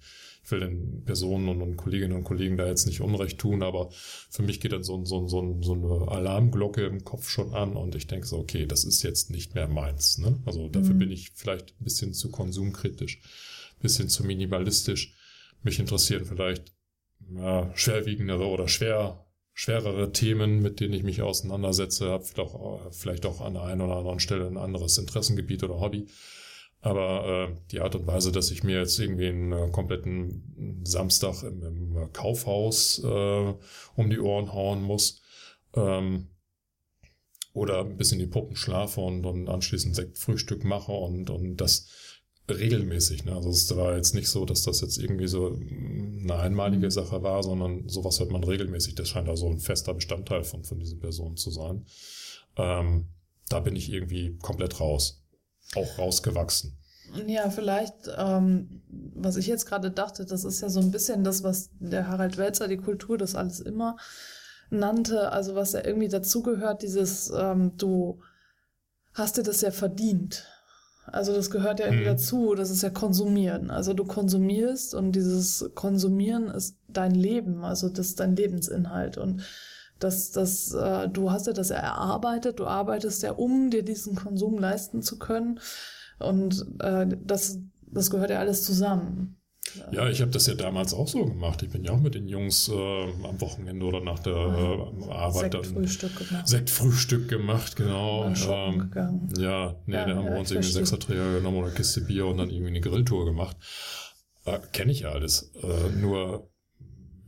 Ich 0.44 0.50
will 0.50 0.60
den 0.60 1.04
Personen 1.04 1.48
und, 1.48 1.76
Kolleginnen 1.76 2.16
und 2.16 2.24
Kollegen 2.24 2.56
da 2.56 2.66
jetzt 2.66 2.86
nicht 2.86 3.00
Unrecht 3.00 3.38
tun, 3.38 3.62
aber 3.62 3.90
für 3.92 4.42
mich 4.42 4.60
geht 4.60 4.72
dann 4.72 4.82
so, 4.82 5.04
so, 5.04 5.28
so, 5.28 5.58
so 5.62 5.72
eine 5.72 6.10
Alarmglocke 6.10 6.84
im 6.84 7.04
Kopf 7.04 7.28
schon 7.28 7.54
an 7.54 7.76
und 7.76 7.94
ich 7.94 8.08
denke 8.08 8.26
so, 8.26 8.38
okay, 8.38 8.66
das 8.66 8.82
ist 8.84 9.02
jetzt 9.02 9.30
nicht 9.30 9.54
mehr 9.54 9.68
meins. 9.68 10.18
Ne? 10.18 10.40
Also 10.44 10.68
dafür 10.68 10.94
mhm. 10.94 10.98
bin 10.98 11.10
ich 11.12 11.30
vielleicht 11.34 11.70
ein 11.80 11.84
bisschen 11.84 12.12
zu 12.12 12.30
konsumkritisch, 12.30 13.20
bisschen 13.80 14.08
zu 14.08 14.24
minimalistisch. 14.24 15.14
Mich 15.62 15.78
interessieren 15.78 16.24
vielleicht 16.24 16.72
ja, 17.32 17.70
schwerwiegendere 17.76 18.46
oder 18.46 18.66
schwer 18.66 19.24
schwerere 19.54 20.12
Themen, 20.12 20.62
mit 20.62 20.80
denen 20.80 20.94
ich 20.94 21.02
mich 21.02 21.22
auseinandersetze, 21.22 22.10
habe 22.10 22.24
vielleicht 22.24 22.54
auch, 22.54 22.92
vielleicht 22.92 23.26
auch 23.26 23.40
an 23.40 23.54
der 23.54 23.64
einen 23.64 23.80
oder 23.80 23.96
anderen 23.96 24.20
Stelle 24.20 24.46
ein 24.46 24.56
anderes 24.56 24.98
Interessengebiet 24.98 25.62
oder 25.62 25.80
Hobby. 25.80 26.06
Aber 26.80 27.48
äh, 27.48 27.56
die 27.70 27.80
Art 27.80 27.94
und 27.94 28.08
Weise, 28.08 28.32
dass 28.32 28.50
ich 28.50 28.64
mir 28.64 28.80
jetzt 28.80 28.98
irgendwie 28.98 29.28
einen 29.28 29.52
äh, 29.52 29.70
kompletten 29.70 30.82
Samstag 30.84 31.44
im, 31.44 31.62
im 31.62 32.12
Kaufhaus 32.12 33.00
äh, 33.04 33.54
um 33.94 34.10
die 34.10 34.18
Ohren 34.18 34.52
hauen 34.52 34.82
muss 34.82 35.22
ähm, 35.76 36.26
oder 37.52 37.80
ein 37.80 37.96
bisschen 37.96 38.18
die 38.18 38.26
Puppen 38.26 38.56
schlafe 38.56 39.00
und, 39.00 39.24
und 39.24 39.48
anschließend 39.48 39.94
Sektfrühstück 39.94 40.64
mache 40.64 40.90
und, 40.90 41.30
und 41.30 41.56
das 41.58 42.11
regelmäßig. 42.48 43.24
Ne? 43.24 43.34
Also 43.34 43.50
es 43.50 43.74
war 43.76 43.96
jetzt 43.96 44.14
nicht 44.14 44.28
so, 44.28 44.44
dass 44.44 44.62
das 44.62 44.80
jetzt 44.80 44.98
irgendwie 44.98 45.28
so 45.28 45.56
eine 45.56 46.36
einmalige 46.36 46.86
mhm. 46.86 46.90
Sache 46.90 47.22
war, 47.22 47.42
sondern 47.42 47.88
sowas 47.88 48.18
hört 48.20 48.30
man 48.30 48.44
regelmäßig. 48.44 48.94
Das 48.94 49.08
scheint 49.08 49.28
also 49.28 49.48
ein 49.48 49.60
fester 49.60 49.94
Bestandteil 49.94 50.44
von, 50.44 50.64
von 50.64 50.78
diesen 50.78 51.00
Personen 51.00 51.36
zu 51.36 51.50
sein. 51.50 51.86
Ähm, 52.56 53.08
da 53.48 53.60
bin 53.60 53.76
ich 53.76 53.92
irgendwie 53.92 54.36
komplett 54.38 54.80
raus. 54.80 55.22
Auch 55.74 55.98
rausgewachsen. 55.98 56.76
Ja, 57.26 57.50
vielleicht, 57.50 57.94
ähm, 58.16 58.82
was 59.14 59.36
ich 59.36 59.46
jetzt 59.46 59.66
gerade 59.66 59.90
dachte, 59.90 60.24
das 60.24 60.44
ist 60.44 60.62
ja 60.62 60.68
so 60.68 60.80
ein 60.80 60.90
bisschen 60.90 61.24
das, 61.24 61.42
was 61.42 61.70
der 61.78 62.08
Harald 62.08 62.38
Welzer 62.38 62.68
die 62.68 62.78
Kultur 62.78 63.18
das 63.18 63.34
alles 63.34 63.60
immer 63.60 63.96
nannte, 64.70 65.30
also 65.30 65.54
was 65.54 65.72
ja 65.72 65.84
irgendwie 65.84 66.08
dazugehört, 66.08 66.82
dieses, 66.82 67.30
ähm, 67.30 67.76
du 67.76 68.20
hast 69.12 69.36
dir 69.36 69.42
das 69.42 69.60
ja 69.60 69.70
verdient. 69.70 70.46
Also 71.06 71.34
das 71.34 71.50
gehört 71.50 71.80
ja 71.80 71.86
irgendwie 71.86 72.04
mhm. 72.04 72.12
dazu, 72.12 72.54
das 72.54 72.70
ist 72.70 72.82
ja 72.82 72.90
Konsumieren. 72.90 73.70
Also 73.70 73.92
du 73.92 74.04
konsumierst 74.04 74.94
und 74.94 75.12
dieses 75.12 75.70
Konsumieren 75.74 76.48
ist 76.48 76.78
dein 76.88 77.14
Leben, 77.14 77.64
also 77.64 77.88
das 77.88 78.08
ist 78.08 78.20
dein 78.20 78.36
Lebensinhalt. 78.36 79.18
Und 79.18 79.42
das, 79.98 80.30
das, 80.30 80.72
äh, 80.72 81.08
du 81.08 81.30
hast 81.30 81.46
ja 81.46 81.52
das 81.52 81.70
ja 81.70 81.76
erarbeitet, 81.76 82.60
du 82.60 82.66
arbeitest 82.66 83.22
ja, 83.22 83.32
um 83.32 83.70
dir 83.70 83.82
diesen 83.82 84.14
Konsum 84.14 84.58
leisten 84.58 85.02
zu 85.02 85.18
können. 85.18 85.60
Und 86.18 86.66
äh, 86.80 87.06
das, 87.24 87.58
das 87.86 88.10
gehört 88.10 88.30
ja 88.30 88.38
alles 88.38 88.62
zusammen. 88.62 89.41
Ja, 89.92 90.08
ich 90.08 90.20
habe 90.20 90.30
das 90.30 90.46
ja 90.46 90.54
damals 90.54 90.92
auch 90.92 91.06
so 91.06 91.24
gemacht. 91.24 91.62
Ich 91.62 91.70
bin 91.70 91.84
ja 91.84 91.92
auch 91.92 92.00
mit 92.00 92.14
den 92.14 92.26
Jungs 92.26 92.68
äh, 92.68 92.72
am 92.72 93.40
Wochenende 93.40 93.86
oder 93.86 94.00
nach 94.00 94.18
der 94.18 94.34
äh, 94.34 95.10
Arbeit 95.10 95.52
Sektfrühstück 95.52 96.16
gemacht. 96.16 96.48
Sektfrühstück 96.48 97.28
gemacht, 97.28 97.76
genau. 97.76 98.24
Und, 98.24 98.46
ähm, 98.50 98.90
ja, 99.38 99.76
nee, 99.86 99.94
ja, 99.94 100.04
da 100.06 100.16
haben 100.16 100.26
ja, 100.26 100.32
wir 100.32 100.40
uns 100.40 100.50
irgendwie 100.50 100.68
einen 100.68 100.74
Sechserträger 100.74 101.34
genommen 101.34 101.58
oder 101.58 101.68
eine 101.68 101.76
Kiste 101.76 102.00
Bier 102.02 102.26
und 102.26 102.38
dann 102.38 102.50
irgendwie 102.50 102.70
eine 102.70 102.80
Grilltour 102.80 103.24
gemacht. 103.24 103.56
Äh, 104.44 104.58
Kenne 104.72 104.92
ich 104.92 105.00
ja 105.00 105.12
alles. 105.12 105.52
Äh, 105.62 105.90
nur, 105.96 106.50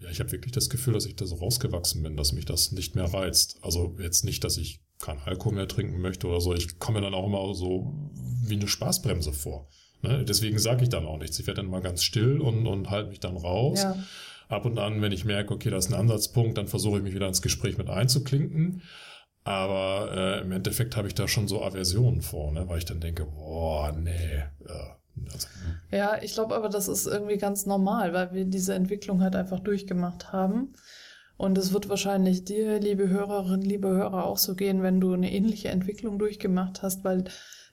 ja, 0.00 0.10
ich 0.10 0.18
habe 0.18 0.32
wirklich 0.32 0.52
das 0.52 0.68
Gefühl, 0.68 0.94
dass 0.94 1.06
ich 1.06 1.16
da 1.16 1.26
so 1.26 1.36
rausgewachsen 1.36 2.02
bin, 2.02 2.16
dass 2.16 2.32
mich 2.32 2.46
das 2.46 2.72
nicht 2.72 2.96
mehr 2.96 3.12
reizt. 3.12 3.58
Also 3.62 3.96
jetzt 4.00 4.24
nicht, 4.24 4.42
dass 4.42 4.56
ich 4.56 4.82
keinen 4.98 5.20
Alkohol 5.20 5.54
mehr 5.54 5.68
trinken 5.68 6.00
möchte 6.00 6.26
oder 6.26 6.40
so. 6.40 6.52
Ich 6.52 6.78
komme 6.78 6.98
mir 6.98 7.04
dann 7.04 7.14
auch 7.14 7.26
immer 7.26 7.54
so 7.54 8.10
wie 8.44 8.54
eine 8.54 8.68
Spaßbremse 8.68 9.32
vor. 9.32 9.68
Ne? 10.04 10.24
Deswegen 10.24 10.58
sage 10.58 10.84
ich 10.84 10.88
dann 10.88 11.06
auch 11.06 11.18
nichts. 11.18 11.38
Ich 11.38 11.46
werde 11.46 11.62
dann 11.62 11.70
mal 11.70 11.82
ganz 11.82 12.02
still 12.02 12.40
und, 12.40 12.66
und 12.66 12.90
halte 12.90 13.10
mich 13.10 13.20
dann 13.20 13.36
raus. 13.36 13.82
Ja. 13.82 13.96
Ab 14.48 14.66
und 14.66 14.78
an, 14.78 15.02
wenn 15.02 15.10
ich 15.10 15.24
merke, 15.24 15.54
okay, 15.54 15.70
das 15.70 15.86
ist 15.86 15.92
ein 15.92 15.98
Ansatzpunkt, 15.98 16.58
dann 16.58 16.68
versuche 16.68 16.98
ich 16.98 17.02
mich 17.02 17.14
wieder 17.14 17.26
ins 17.26 17.42
Gespräch 17.42 17.78
mit 17.78 17.88
einzuklinken. 17.88 18.82
Aber 19.42 20.10
äh, 20.14 20.40
im 20.42 20.52
Endeffekt 20.52 20.96
habe 20.96 21.08
ich 21.08 21.14
da 21.14 21.28
schon 21.28 21.48
so 21.48 21.62
Aversionen 21.62 22.22
vor, 22.22 22.52
ne? 22.52 22.68
weil 22.68 22.78
ich 22.78 22.84
dann 22.84 23.00
denke, 23.00 23.26
boah, 23.26 23.92
nee. 23.92 24.42
Ja, 24.66 24.96
also, 25.32 25.48
ja 25.90 26.22
ich 26.22 26.34
glaube 26.34 26.54
aber, 26.54 26.68
das 26.68 26.88
ist 26.88 27.06
irgendwie 27.06 27.36
ganz 27.36 27.66
normal, 27.66 28.12
weil 28.14 28.32
wir 28.32 28.44
diese 28.44 28.74
Entwicklung 28.74 29.22
halt 29.22 29.36
einfach 29.36 29.60
durchgemacht 29.60 30.32
haben. 30.32 30.74
Und 31.36 31.58
es 31.58 31.72
wird 31.72 31.88
wahrscheinlich 31.88 32.44
dir, 32.44 32.78
liebe 32.78 33.08
Hörerinnen, 33.08 33.62
liebe 33.62 33.88
Hörer, 33.88 34.24
auch 34.24 34.38
so 34.38 34.54
gehen, 34.54 34.82
wenn 34.82 35.00
du 35.00 35.12
eine 35.12 35.32
ähnliche 35.32 35.68
Entwicklung 35.68 36.18
durchgemacht 36.18 36.82
hast, 36.82 37.04
weil 37.04 37.24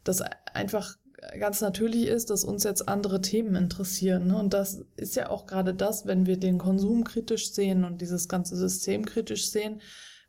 das 0.04 0.22
einfach 0.54 0.98
ganz 1.40 1.62
natürlich 1.62 2.08
ist, 2.08 2.30
dass 2.30 2.44
uns 2.44 2.64
jetzt 2.64 2.88
andere 2.88 3.22
Themen 3.22 3.56
interessieren. 3.56 4.28
Ne? 4.28 4.38
Und 4.38 4.54
das 4.54 4.86
ist 4.96 5.16
ja 5.16 5.30
auch 5.30 5.46
gerade 5.46 5.74
das, 5.74 6.06
wenn 6.06 6.26
wir 6.26 6.38
den 6.38 6.58
Konsum 6.58 7.04
kritisch 7.04 7.52
sehen 7.52 7.84
und 7.84 8.02
dieses 8.02 8.28
ganze 8.28 8.56
System 8.56 9.06
kritisch 9.06 9.50
sehen, 9.50 9.82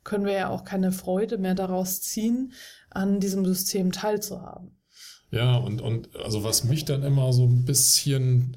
können 0.03 0.25
wir 0.25 0.33
ja 0.33 0.49
auch 0.49 0.63
keine 0.63 0.91
Freude 0.91 1.37
mehr 1.37 1.55
daraus 1.55 2.01
ziehen, 2.01 2.53
an 2.89 3.19
diesem 3.19 3.45
System 3.45 3.91
teilzuhaben. 3.91 4.77
Ja, 5.31 5.55
und, 5.57 5.81
und 5.81 6.15
also 6.17 6.43
was 6.43 6.63
mich 6.63 6.85
dann 6.85 7.03
immer 7.03 7.33
so 7.33 7.45
ein 7.45 7.65
bisschen 7.65 8.55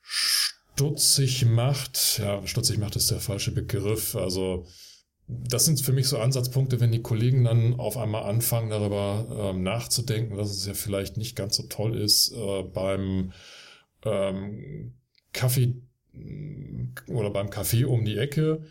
stutzig 0.00 1.46
macht, 1.46 2.18
ja, 2.18 2.46
stutzig 2.46 2.78
macht 2.78 2.96
ist 2.96 3.10
der 3.10 3.20
falsche 3.20 3.50
Begriff, 3.50 4.14
also 4.14 4.66
das 5.30 5.64
sind 5.64 5.80
für 5.80 5.92
mich 5.92 6.08
so 6.08 6.18
Ansatzpunkte, 6.18 6.80
wenn 6.80 6.92
die 6.92 7.02
Kollegen 7.02 7.44
dann 7.44 7.74
auf 7.78 7.96
einmal 7.96 8.24
anfangen, 8.24 8.70
darüber 8.70 9.52
ähm, 9.52 9.62
nachzudenken, 9.62 10.36
dass 10.36 10.50
es 10.50 10.66
ja 10.66 10.74
vielleicht 10.74 11.16
nicht 11.16 11.36
ganz 11.36 11.56
so 11.56 11.64
toll 11.64 11.96
ist, 11.96 12.32
äh, 12.32 12.62
beim 12.62 13.32
ähm, 14.04 14.94
Kaffee 15.32 15.74
äh, 16.14 17.12
oder 17.12 17.30
beim 17.30 17.50
Kaffee 17.50 17.84
um 17.84 18.04
die 18.04 18.18
Ecke 18.18 18.62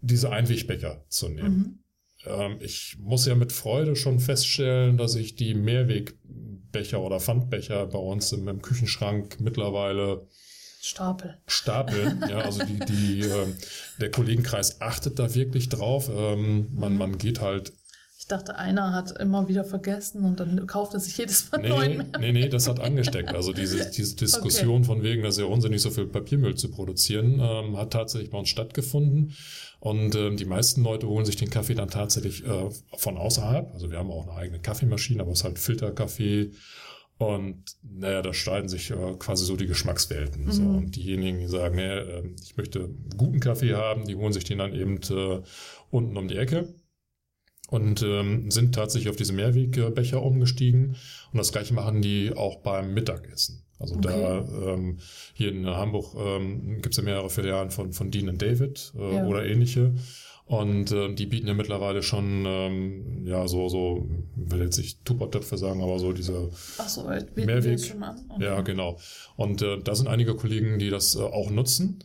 diese 0.00 0.30
Einwegbecher 0.30 1.04
zu 1.08 1.28
nehmen. 1.28 1.56
Mhm. 1.56 1.78
Ähm, 2.26 2.56
ich 2.60 2.96
muss 2.98 3.26
ja 3.26 3.34
mit 3.34 3.52
Freude 3.52 3.96
schon 3.96 4.18
feststellen, 4.18 4.96
dass 4.96 5.14
ich 5.14 5.36
die 5.36 5.54
Mehrwegbecher 5.54 7.00
oder 7.00 7.20
Pfandbecher 7.20 7.86
bei 7.86 7.98
uns 7.98 8.32
im, 8.32 8.48
im 8.48 8.62
Küchenschrank 8.62 9.38
mittlerweile 9.40 10.26
Stapel. 10.82 11.36
Stapel, 11.46 12.16
ja, 12.28 12.38
also 12.38 12.64
die, 12.64 12.78
die, 12.78 13.20
äh, 13.20 13.46
der 14.00 14.10
Kollegenkreis 14.10 14.80
achtet 14.80 15.18
da 15.18 15.34
wirklich 15.34 15.68
drauf. 15.68 16.08
Ähm, 16.08 16.68
man, 16.72 16.96
man 16.96 17.18
geht 17.18 17.42
halt. 17.42 17.74
Ich 18.18 18.26
dachte, 18.26 18.56
einer 18.56 18.94
hat 18.94 19.18
immer 19.18 19.48
wieder 19.48 19.64
vergessen 19.64 20.24
und 20.24 20.40
dann 20.40 20.66
kauft 20.66 20.94
er 20.94 21.00
sich 21.00 21.18
jedes 21.18 21.50
Mal 21.50 21.60
nee, 21.60 21.68
neuen. 21.68 22.12
Nee, 22.18 22.32
nee, 22.32 22.48
das 22.48 22.66
hat 22.66 22.80
angesteckt. 22.80 23.34
Also 23.34 23.52
diese, 23.52 23.90
diese 23.90 24.16
Diskussion 24.16 24.78
okay. 24.78 24.84
von 24.84 25.02
wegen, 25.02 25.22
dass 25.22 25.36
ja 25.36 25.44
unsinnig 25.44 25.82
so 25.82 25.90
viel 25.90 26.06
Papiermüll 26.06 26.54
zu 26.54 26.70
produzieren, 26.70 27.40
ähm, 27.40 27.76
hat 27.76 27.92
tatsächlich 27.92 28.30
bei 28.30 28.38
uns 28.38 28.48
stattgefunden. 28.48 29.34
Und 29.80 30.14
ähm, 30.14 30.36
die 30.36 30.44
meisten 30.44 30.82
Leute 30.82 31.08
holen 31.08 31.26
sich 31.26 31.36
den 31.36 31.50
Kaffee 31.50 31.74
dann 31.74 31.88
tatsächlich 31.88 32.46
äh, 32.46 32.70
von 32.96 33.18
außerhalb. 33.18 33.72
Also 33.74 33.90
wir 33.90 33.98
haben 33.98 34.10
auch 34.10 34.28
eine 34.28 34.36
eigene 34.36 34.60
Kaffeemaschine, 34.60 35.22
aber 35.22 35.32
es 35.32 35.40
ist 35.40 35.44
halt 35.44 35.58
Filterkaffee 35.58 36.52
und 37.20 37.76
naja, 37.82 38.22
da 38.22 38.32
streiten 38.32 38.70
sich 38.70 38.90
äh, 38.90 39.14
quasi 39.18 39.44
so 39.44 39.54
die 39.54 39.66
Geschmackswelten. 39.66 40.46
Mhm. 40.46 40.52
So. 40.52 40.62
Und 40.62 40.96
diejenigen, 40.96 41.38
die 41.38 41.48
sagen, 41.48 41.76
nee, 41.76 41.82
äh, 41.82 42.22
ich 42.42 42.56
möchte 42.56 42.88
guten 43.18 43.40
Kaffee 43.40 43.74
haben, 43.74 44.06
die 44.06 44.16
holen 44.16 44.32
sich 44.32 44.44
den 44.44 44.56
dann 44.56 44.74
eben 44.74 44.98
äh, 45.10 45.42
unten 45.90 46.16
um 46.16 46.28
die 46.28 46.38
Ecke. 46.38 46.72
und 47.70 48.02
ähm, 48.02 48.50
sind 48.50 48.74
tatsächlich 48.74 49.10
auf 49.10 49.16
diese 49.16 49.34
Mehrwegbecher 49.34 50.22
umgestiegen. 50.22 50.96
Und 51.32 51.38
das 51.38 51.52
gleiche 51.52 51.74
machen 51.74 52.00
die 52.00 52.32
auch 52.34 52.62
beim 52.62 52.94
Mittagessen. 52.94 53.64
Also 53.78 53.96
okay. 53.96 54.08
da 54.08 54.72
ähm, 54.72 54.98
hier 55.34 55.50
in 55.50 55.66
Hamburg 55.66 56.14
ähm, 56.18 56.76
gibt 56.82 56.94
es 56.94 56.96
ja 56.96 57.02
mehrere 57.02 57.30
Filialen 57.30 57.70
von, 57.70 57.92
von 57.92 58.10
Dean 58.10 58.36
David 58.38 58.92
äh, 58.98 59.16
ja. 59.16 59.26
oder 59.26 59.46
ähnliche. 59.46 59.94
Und 60.50 60.90
äh, 60.90 61.14
die 61.14 61.26
bieten 61.26 61.46
ja 61.46 61.54
mittlerweile 61.54 62.02
schon, 62.02 62.44
ähm, 62.44 63.24
ja, 63.24 63.46
so, 63.46 63.68
so, 63.68 64.08
will 64.34 64.62
jetzt 64.62 64.78
nicht 64.78 65.04
Tuppertöpfe 65.04 65.56
sagen, 65.56 65.80
aber 65.80 66.00
so 66.00 66.12
diese 66.12 66.50
Ach 66.76 66.88
so, 66.88 67.08
Mehrweg. 67.36 67.78
Schon 67.78 68.02
an? 68.02 68.20
Okay. 68.28 68.44
Ja, 68.46 68.60
genau. 68.62 68.98
Und 69.36 69.62
äh, 69.62 69.78
da 69.78 69.94
sind 69.94 70.08
einige 70.08 70.34
Kollegen, 70.34 70.80
die 70.80 70.90
das 70.90 71.14
äh, 71.14 71.20
auch 71.20 71.50
nutzen 71.50 72.02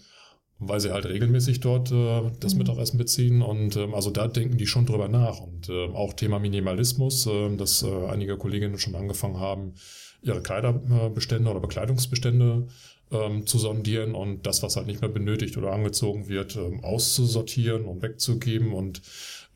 weil 0.58 0.80
sie 0.80 0.92
halt 0.92 1.06
regelmäßig 1.06 1.60
dort 1.60 1.92
äh, 1.92 2.32
das 2.40 2.54
mhm. 2.54 2.60
Mittagessen 2.60 2.98
beziehen 2.98 3.42
und 3.42 3.76
ähm, 3.76 3.94
also 3.94 4.10
da 4.10 4.28
denken 4.30 4.58
die 4.58 4.68
schon 4.68 4.86
drüber 4.86 5.10
nach 5.10 5.42
und 5.42 5.68
äh, 5.68 5.88
auch 5.90 6.14
Thema 6.14 6.40
Minimalismus, 6.40 7.28
äh, 7.28 7.56
dass 7.58 7.84
äh, 7.84 8.06
einige 8.08 8.38
Kolleginnen 8.38 8.80
schon 8.80 8.96
angefangen 8.96 9.38
haben, 9.38 9.74
ihre 10.22 10.42
Kleiderbestände 10.42 11.52
oder 11.52 11.60
Bekleidungsbestände 11.60 12.68
ähm, 13.12 13.46
zu 13.46 13.58
sondieren 13.58 14.16
und 14.16 14.46
das, 14.46 14.64
was 14.64 14.76
halt 14.76 14.88
nicht 14.88 15.02
mehr 15.02 15.10
benötigt 15.10 15.58
oder 15.58 15.72
angezogen 15.72 16.28
wird, 16.28 16.56
ähm, 16.56 16.84
auszusortieren 16.84 17.86
und 17.86 18.02
wegzugeben 18.02 18.74
und 18.74 19.02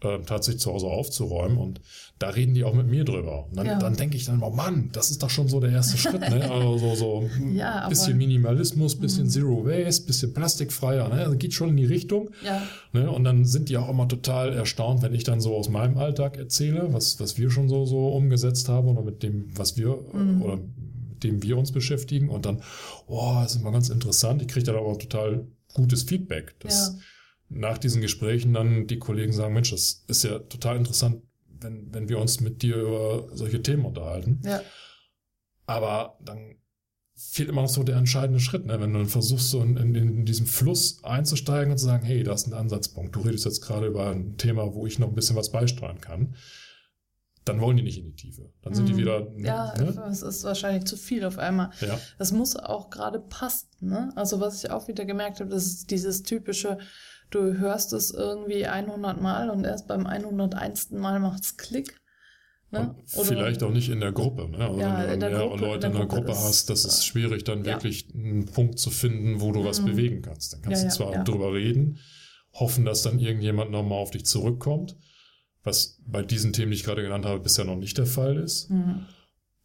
äh, 0.01 0.19
tatsächlich 0.25 0.61
zu 0.61 0.71
Hause 0.71 0.87
aufzuräumen. 0.87 1.57
Und 1.57 1.81
da 2.19 2.29
reden 2.29 2.53
die 2.53 2.63
auch 2.63 2.73
mit 2.73 2.87
mir 2.87 3.03
drüber. 3.03 3.47
Und 3.49 3.57
dann, 3.57 3.65
ja. 3.65 3.79
dann 3.79 3.95
denke 3.95 4.17
ich 4.17 4.25
dann, 4.25 4.41
oh 4.43 4.49
Mann, 4.49 4.89
das 4.91 5.09
ist 5.11 5.23
doch 5.23 5.29
schon 5.29 5.47
so 5.47 5.59
der 5.59 5.71
erste 5.71 5.97
Schritt. 5.97 6.21
Ne? 6.21 6.49
Also 6.59 6.77
so, 6.77 6.95
so 6.95 7.29
ja, 7.53 7.87
bisschen 7.89 8.17
Minimalismus, 8.17 8.95
bisschen 8.95 9.25
mhm. 9.25 9.29
Zero 9.29 9.65
Waste, 9.65 10.05
bisschen 10.05 10.33
plastikfreier. 10.33 11.07
Ne? 11.09 11.25
Also 11.25 11.37
geht 11.37 11.53
schon 11.53 11.69
in 11.69 11.77
die 11.77 11.85
Richtung. 11.85 12.29
Ja. 12.43 12.61
Ne? 12.93 13.09
Und 13.09 13.23
dann 13.23 13.45
sind 13.45 13.69
die 13.69 13.77
auch 13.77 13.89
immer 13.89 14.07
total 14.07 14.53
erstaunt, 14.53 15.01
wenn 15.01 15.13
ich 15.13 15.23
dann 15.23 15.41
so 15.41 15.55
aus 15.55 15.69
meinem 15.69 15.97
Alltag 15.97 16.37
erzähle, 16.37 16.93
was, 16.93 17.19
was 17.19 17.37
wir 17.37 17.49
schon 17.49 17.69
so, 17.69 17.85
so 17.85 18.09
umgesetzt 18.09 18.69
haben 18.69 18.87
oder 18.87 19.01
mit 19.01 19.23
dem, 19.23 19.45
was 19.55 19.77
wir 19.77 19.99
mhm. 20.13 20.41
oder 20.41 20.59
mit 21.19 21.23
dem 21.23 21.43
wir 21.43 21.57
uns 21.57 21.71
beschäftigen. 21.71 22.29
Und 22.29 22.45
dann, 22.45 22.61
oh, 23.07 23.39
das 23.41 23.55
ist 23.55 23.61
immer 23.61 23.71
ganz 23.71 23.89
interessant. 23.89 24.41
Ich 24.41 24.47
kriege 24.47 24.65
dann 24.65 24.75
aber 24.75 24.97
total 24.97 25.47
gutes 25.73 26.03
Feedback. 26.03 26.55
Das, 26.59 26.95
ja 26.95 26.99
nach 27.49 27.77
diesen 27.77 28.01
Gesprächen 28.01 28.53
dann 28.53 28.87
die 28.87 28.99
Kollegen 28.99 29.33
sagen, 29.33 29.53
Mensch, 29.53 29.71
das 29.71 30.03
ist 30.07 30.23
ja 30.23 30.39
total 30.39 30.77
interessant, 30.77 31.23
wenn, 31.59 31.93
wenn 31.93 32.07
wir 32.07 32.19
uns 32.19 32.39
mit 32.39 32.61
dir 32.61 32.77
über 32.77 33.27
solche 33.33 33.61
Themen 33.61 33.85
unterhalten. 33.85 34.39
Ja. 34.45 34.61
Aber 35.65 36.17
dann 36.23 36.55
fehlt 37.15 37.49
immer 37.49 37.63
noch 37.63 37.69
so 37.69 37.83
der 37.83 37.97
entscheidende 37.97 38.39
Schritt, 38.39 38.65
ne? 38.65 38.79
wenn 38.79 38.93
du 38.93 38.99
dann 38.99 39.09
versuchst, 39.09 39.49
so 39.49 39.61
in, 39.61 39.75
in, 39.75 39.93
in 39.95 40.25
diesem 40.25 40.45
Fluss 40.45 41.03
einzusteigen 41.03 41.71
und 41.71 41.77
zu 41.77 41.85
sagen, 41.85 42.05
hey, 42.05 42.23
da 42.23 42.33
ist 42.33 42.47
ein 42.47 42.53
Ansatzpunkt. 42.53 43.15
Du 43.15 43.21
redest 43.21 43.45
jetzt 43.45 43.61
gerade 43.61 43.87
über 43.87 44.11
ein 44.11 44.37
Thema, 44.37 44.73
wo 44.73 44.87
ich 44.87 44.99
noch 44.99 45.09
ein 45.09 45.15
bisschen 45.15 45.35
was 45.35 45.51
beisteuern 45.51 45.99
kann. 45.99 46.35
Dann 47.49 47.61
wollen 47.61 47.77
die 47.77 47.83
nicht 47.83 47.97
in 47.97 48.05
die 48.05 48.15
Tiefe. 48.15 48.51
Dann 48.61 48.73
sind 48.73 48.85
mm, 48.85 48.87
die 48.87 48.93
mhm. 48.93 48.97
wieder. 48.97 49.27
Ja, 49.37 49.73
ne? 49.75 50.07
es 50.11 50.21
ist 50.21 50.43
wahrscheinlich 50.43 50.85
zu 50.85 50.97
viel 50.97 51.25
auf 51.25 51.39
einmal. 51.39 51.71
Ja. 51.81 51.99
Das 52.17 52.31
muss 52.31 52.55
auch 52.55 52.89
gerade 52.89 53.19
passen. 53.19 53.67
Ne? 53.81 54.11
Also 54.15 54.39
was 54.39 54.63
ich 54.63 54.69
auch 54.69 54.87
wieder 54.87 55.05
gemerkt 55.05 55.39
habe, 55.39 55.49
das 55.49 55.65
ist 55.65 55.91
dieses 55.91 56.23
typische, 56.23 56.77
du 57.31 57.57
hörst 57.57 57.93
es 57.93 58.11
irgendwie 58.11 58.67
100 58.67 59.19
Mal 59.19 59.49
und 59.49 59.63
erst 59.65 59.87
beim 59.87 60.05
101. 60.05 60.91
Mal 60.91 61.19
macht's 61.19 61.57
Klick. 61.57 61.99
Ne? 62.71 62.95
Vielleicht 63.07 63.63
auch 63.63 63.71
nicht 63.71 63.89
in 63.89 63.99
der 63.99 64.11
Gruppe. 64.11 64.47
Ne? 64.47 64.59
Also 64.59 64.79
ja, 64.79 65.07
wenn 65.07 65.19
du 65.19 65.25
mehrere 65.27 65.49
Gruppe, 65.49 65.65
Leute 65.65 65.87
in 65.87 65.93
der, 65.93 66.05
der 66.05 66.07
Gruppe, 66.07 66.35
hast, 66.35 66.69
das 66.69 66.85
ist 66.85 67.03
schwierig, 67.03 67.43
dann 67.43 67.65
wirklich 67.65 68.09
ja. 68.09 68.13
einen 68.13 68.45
Punkt 68.45 68.77
zu 68.77 68.91
finden, 68.91 69.41
wo 69.41 69.51
du 69.51 69.61
mhm. 69.61 69.65
was 69.65 69.83
bewegen 69.83 70.21
kannst. 70.21 70.53
Dann 70.53 70.61
kannst 70.61 70.83
ja, 70.83 70.89
du 70.89 70.95
zwar 70.95 71.23
drüber 71.23 71.53
reden, 71.53 71.97
hoffen, 72.53 72.85
dass 72.85 73.01
dann 73.01 73.17
irgendjemand 73.17 73.71
nochmal 73.71 73.97
auf 73.97 74.11
dich 74.11 74.25
zurückkommt, 74.25 74.97
was 75.63 75.99
bei 76.05 76.23
diesen 76.23 76.53
Themen, 76.53 76.71
die 76.71 76.77
ich 76.77 76.83
gerade 76.83 77.01
genannt 77.01 77.25
habe, 77.25 77.39
bisher 77.39 77.65
noch 77.65 77.75
nicht 77.75 77.97
der 77.97 78.05
Fall 78.05 78.37
ist. 78.37 78.69
Mhm. 78.69 79.05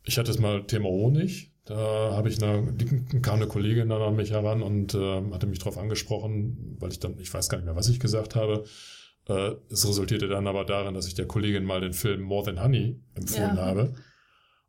Ich 0.04 0.18
hatte 0.18 0.30
es 0.30 0.38
mal 0.38 0.66
Thema 0.66 0.88
Honig. 0.88 1.52
Da 1.64 1.76
habe 1.76 2.28
ich 2.28 2.42
eine, 2.42 2.74
kam 3.22 3.36
eine 3.36 3.46
Kollegin 3.46 3.88
dann 3.88 4.02
an 4.02 4.16
mich 4.16 4.32
heran 4.32 4.62
und 4.62 4.94
äh, 4.94 5.22
hatte 5.32 5.46
mich 5.46 5.60
darauf 5.60 5.78
angesprochen, 5.78 6.76
weil 6.78 6.92
ich 6.92 7.00
dann, 7.00 7.18
ich 7.18 7.32
weiß 7.32 7.48
gar 7.48 7.58
nicht 7.58 7.64
mehr, 7.64 7.76
was 7.76 7.88
ich 7.88 8.00
gesagt 8.00 8.34
habe. 8.34 8.64
Äh, 9.28 9.52
es 9.70 9.88
resultierte 9.88 10.28
dann 10.28 10.46
aber 10.46 10.64
darin, 10.64 10.94
dass 10.94 11.06
ich 11.06 11.14
der 11.14 11.26
Kollegin 11.26 11.64
mal 11.64 11.80
den 11.80 11.94
Film 11.94 12.20
More 12.20 12.44
Than 12.44 12.62
Honey 12.62 13.00
empfohlen 13.14 13.56
ja. 13.56 13.62
habe. 13.62 13.94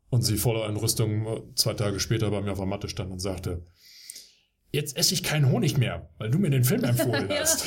Und 0.08 0.22
sie 0.22 0.38
voller 0.38 0.66
Einrüstung 0.66 1.26
äh, 1.26 1.42
zwei 1.54 1.74
Tage 1.74 2.00
später 2.00 2.30
bei 2.30 2.40
mir 2.40 2.52
auf 2.52 2.58
der 2.58 2.66
Matte 2.66 2.88
stand 2.88 3.12
und 3.12 3.18
sagte, 3.18 3.62
jetzt 4.76 4.96
esse 4.96 5.14
ich 5.14 5.22
keinen 5.22 5.50
Honig 5.50 5.78
mehr, 5.78 6.08
weil 6.18 6.30
du 6.30 6.38
mir 6.38 6.50
den 6.50 6.62
Film 6.62 6.84
empfohlen 6.84 7.28
hast. 7.40 7.66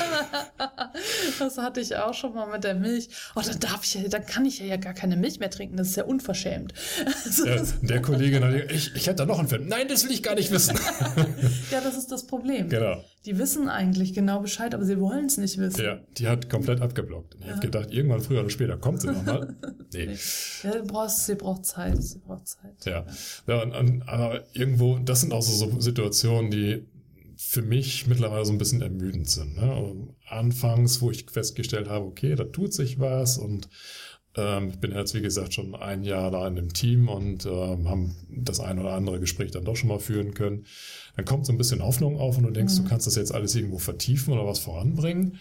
das 1.39 1.57
hatte 1.57 1.81
ich 1.81 1.95
auch 1.97 2.13
schon 2.13 2.33
mal 2.33 2.49
mit 2.49 2.63
der 2.63 2.75
Milch. 2.75 3.09
Oh, 3.35 3.41
dann 3.45 3.59
darf 3.59 3.83
ich 3.83 3.95
ja, 3.95 4.07
dann 4.07 4.25
kann 4.25 4.45
ich 4.45 4.59
ja 4.59 4.77
gar 4.77 4.93
keine 4.93 5.17
Milch 5.17 5.39
mehr 5.39 5.49
trinken. 5.49 5.75
Das 5.75 5.89
ist 5.89 5.97
ja 5.97 6.05
unverschämt. 6.05 6.73
Ja, 7.45 7.63
der 7.81 8.01
Kollege, 8.01 8.67
ich, 8.71 8.95
ich 8.95 9.07
hätte 9.07 9.17
da 9.17 9.25
noch 9.25 9.39
einen 9.39 9.47
Film. 9.47 9.67
Nein, 9.67 9.87
das 9.87 10.05
will 10.05 10.11
ich 10.11 10.23
gar 10.23 10.35
nicht 10.35 10.51
wissen. 10.51 10.79
ja, 11.71 11.81
das 11.81 11.97
ist 11.97 12.11
das 12.11 12.27
Problem. 12.27 12.69
Genau. 12.69 13.03
Die 13.25 13.37
wissen 13.37 13.67
eigentlich 13.67 14.13
genau 14.13 14.39
Bescheid, 14.39 14.73
aber 14.73 14.85
sie 14.85 14.99
wollen 14.99 15.25
es 15.25 15.37
nicht 15.37 15.57
wissen. 15.57 15.83
Ja, 15.83 15.99
die 16.17 16.27
hat 16.27 16.49
komplett 16.49 16.81
abgeblockt. 16.81 17.35
Und 17.35 17.41
ich 17.41 17.47
ja. 17.47 17.53
habe 17.53 17.65
gedacht, 17.65 17.91
irgendwann 17.91 18.21
früher 18.21 18.41
oder 18.41 18.49
später 18.49 18.77
kommt 18.77 19.01
sie 19.01 19.07
nochmal. 19.07 19.55
Nee. 19.91 20.15
Ja, 20.61 20.71
du 20.75 20.83
brauchst, 20.83 21.25
sie 21.25 21.33
braucht 21.33 21.65
Zeit. 21.65 22.01
Sie 22.03 22.19
braucht 22.19 22.47
Zeit. 22.47 22.85
Ja, 22.85 23.07
ja 23.47 23.63
und, 23.63 23.75
und, 23.75 24.07
aber 24.07 24.43
irgendwo, 24.53 24.99
das 24.99 25.21
sind 25.21 25.33
auch 25.33 25.41
so, 25.41 25.51
so 25.51 25.79
Situationen, 25.79 26.51
die 26.51 26.85
für 27.41 27.61
mich 27.61 28.05
mittlerweile 28.05 28.43
so 28.43 28.51
ein 28.51 28.57
bisschen 28.57 28.81
ermüdend 28.81 29.29
sind. 29.29 29.55
Ne? 29.55 30.09
Anfangs, 30.27 31.01
wo 31.01 31.09
ich 31.09 31.25
festgestellt 31.31 31.87
habe, 31.87 32.05
okay, 32.05 32.35
da 32.35 32.43
tut 32.43 32.73
sich 32.73 32.99
was 32.99 33.37
und 33.37 33.69
ähm, 34.35 34.67
ich 34.71 34.79
bin 34.79 34.91
jetzt, 34.91 35.13
wie 35.13 35.21
gesagt, 35.21 35.53
schon 35.53 35.73
ein 35.73 36.03
Jahr 36.03 36.31
da 36.31 36.45
in 36.45 36.57
dem 36.57 36.73
Team 36.73 37.07
und 37.07 37.45
ähm, 37.45 37.87
haben 37.87 38.27
das 38.29 38.59
ein 38.59 38.77
oder 38.77 38.91
andere 38.91 39.21
Gespräch 39.21 39.51
dann 39.51 39.63
doch 39.63 39.77
schon 39.77 39.87
mal 39.87 39.99
führen 39.99 40.33
können. 40.33 40.65
Dann 41.15 41.23
kommt 41.23 41.45
so 41.45 41.53
ein 41.53 41.57
bisschen 41.57 41.81
Hoffnung 41.81 42.19
auf 42.19 42.37
und 42.37 42.43
du 42.43 42.51
denkst, 42.51 42.77
mhm. 42.77 42.83
du 42.83 42.89
kannst 42.89 43.07
das 43.07 43.15
jetzt 43.15 43.33
alles 43.33 43.55
irgendwo 43.55 43.77
vertiefen 43.77 44.33
oder 44.33 44.45
was 44.45 44.59
voranbringen 44.59 45.37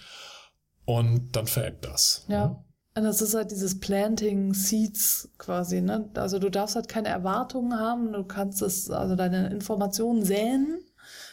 und 0.85 1.35
dann 1.35 1.49
verebbt 1.49 1.85
das. 1.85 2.25
Ja. 2.29 2.47
Ne? 2.47 2.65
Und 2.97 3.05
das 3.05 3.21
ist 3.23 3.35
halt 3.35 3.51
dieses 3.51 3.81
Planting 3.81 4.55
Seeds 4.55 5.31
quasi, 5.37 5.81
ne? 5.81 6.11
Also 6.15 6.39
du 6.39 6.49
darfst 6.49 6.77
halt 6.77 6.89
keine 6.89 7.09
Erwartungen 7.09 7.79
haben, 7.79 8.13
du 8.13 8.25
kannst 8.25 8.63
es, 8.63 8.89
also 8.89 9.17
deine 9.17 9.51
Informationen 9.51 10.25
säen 10.25 10.79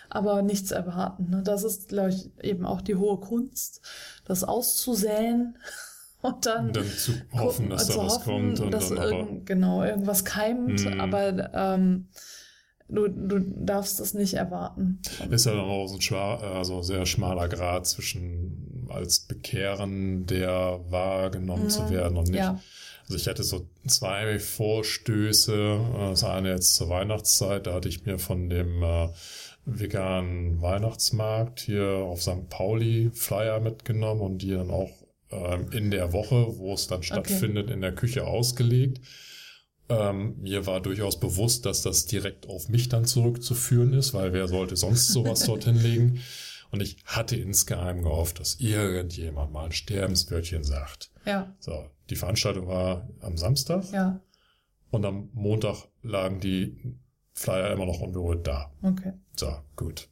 aber 0.10 0.42
nichts 0.42 0.72
erwarten. 0.72 1.30
Ne? 1.30 1.42
Das 1.44 1.64
ist, 1.64 1.90
glaube 1.90 2.10
ich, 2.10 2.30
eben 2.42 2.66
auch 2.66 2.82
die 2.82 2.96
hohe 2.96 3.20
Kunst, 3.20 3.82
das 4.26 4.44
auszusäen 4.44 5.58
und 6.22 6.46
dann, 6.46 6.74
dann 6.74 6.86
zu 6.86 7.14
hoffen, 7.34 7.70
dass 7.70 7.88
da 7.88 7.98
was 7.98 8.22
kommt. 8.22 8.60
Und 8.60 8.72
dass 8.72 8.90
dann 8.90 9.00
aber 9.00 9.28
genau, 9.46 9.84
irgendwas 9.84 10.26
keimt, 10.26 10.86
mm. 10.86 11.00
aber 11.00 11.54
ähm, 11.54 12.08
du, 12.88 13.08
du 13.08 13.40
darfst 13.40 14.00
das 14.00 14.14
nicht 14.14 14.34
erwarten. 14.36 15.02
Ist 15.30 15.46
ja 15.46 15.54
dann 15.54 15.62
auch 15.62 15.88
so 15.88 15.96
ein 15.96 16.02
schmal, 16.02 16.40
also 16.40 16.82
sehr 16.82 17.06
schmaler 17.06 17.48
Grad 17.48 17.86
zwischen 17.86 18.88
als 18.90 19.20
Bekehren 19.20 20.26
der 20.26 20.80
wahrgenommen 20.90 21.68
mm. 21.68 21.70
zu 21.70 21.90
werden 21.90 22.18
und 22.18 22.30
nicht. 22.30 22.40
Ja. 22.40 22.60
Also 23.04 23.18
ich 23.18 23.28
hatte 23.28 23.44
so 23.44 23.68
zwei 23.88 24.40
Vorstöße. 24.40 25.80
Das 26.10 26.24
eine 26.24 26.50
jetzt 26.50 26.76
zur 26.76 26.90
Weihnachtszeit, 26.90 27.68
da 27.68 27.74
hatte 27.74 27.90
ich 27.90 28.06
mir 28.06 28.18
von 28.18 28.50
dem 28.50 28.82
äh, 28.82 29.10
veganen 29.66 30.62
Weihnachtsmarkt 30.62 31.60
hier 31.60 31.88
auf 31.88 32.22
St. 32.22 32.50
Pauli 32.50 33.12
Flyer 33.14 33.60
mitgenommen 33.60 34.22
und 34.22 34.38
die 34.40 34.52
dann 34.52 34.70
auch 34.70 34.92
ähm, 35.32 35.70
in 35.72 35.92
der 35.92 36.14
Woche, 36.14 36.58
wo 36.58 36.74
es 36.74 36.88
dann 36.88 37.04
stattfindet, 37.04 37.66
okay. 37.66 37.74
in 37.74 37.82
der 37.82 37.96
Küche 37.96 38.26
ausgelegt. 38.26 39.02
Ähm, 39.90 40.36
mir 40.42 40.66
war 40.66 40.82
durchaus 40.82 41.20
bewusst, 41.20 41.66
dass 41.66 41.82
das 41.82 42.06
direkt 42.06 42.48
auf 42.48 42.70
mich 42.70 42.90
dann 42.90 43.06
zurückzuführen 43.06 43.94
ist, 43.94 44.14
weil 44.14 44.34
wer 44.34 44.48
sollte 44.48 44.76
sonst 44.76 45.10
sowas 45.10 45.40
dorthin 45.46 45.76
legen? 45.76 46.22
Und 46.72 46.82
ich 46.82 46.98
hatte 47.06 47.36
insgeheim 47.36 48.02
gehofft, 48.02 48.40
dass 48.40 48.56
irgendjemand 48.60 49.52
mal 49.52 49.66
ein 49.66 49.72
Sterbenswörtchen 49.72 50.64
sagt. 50.64 51.12
Ja. 51.26 51.56
So, 51.60 51.86
die 52.10 52.16
Veranstaltung 52.16 52.68
war 52.68 53.08
am 53.22 53.38
Samstag. 53.38 53.84
Ja. 53.92 54.20
Und 54.90 55.06
am 55.06 55.30
Montag 55.34 55.88
lagen 56.02 56.40
die 56.40 56.98
Flyer 57.36 57.72
immer 57.72 57.86
noch 57.86 58.00
unberührt 58.00 58.48
da. 58.48 58.72
Okay. 58.82 59.14
So, 59.36 59.54
gut. 59.76 60.10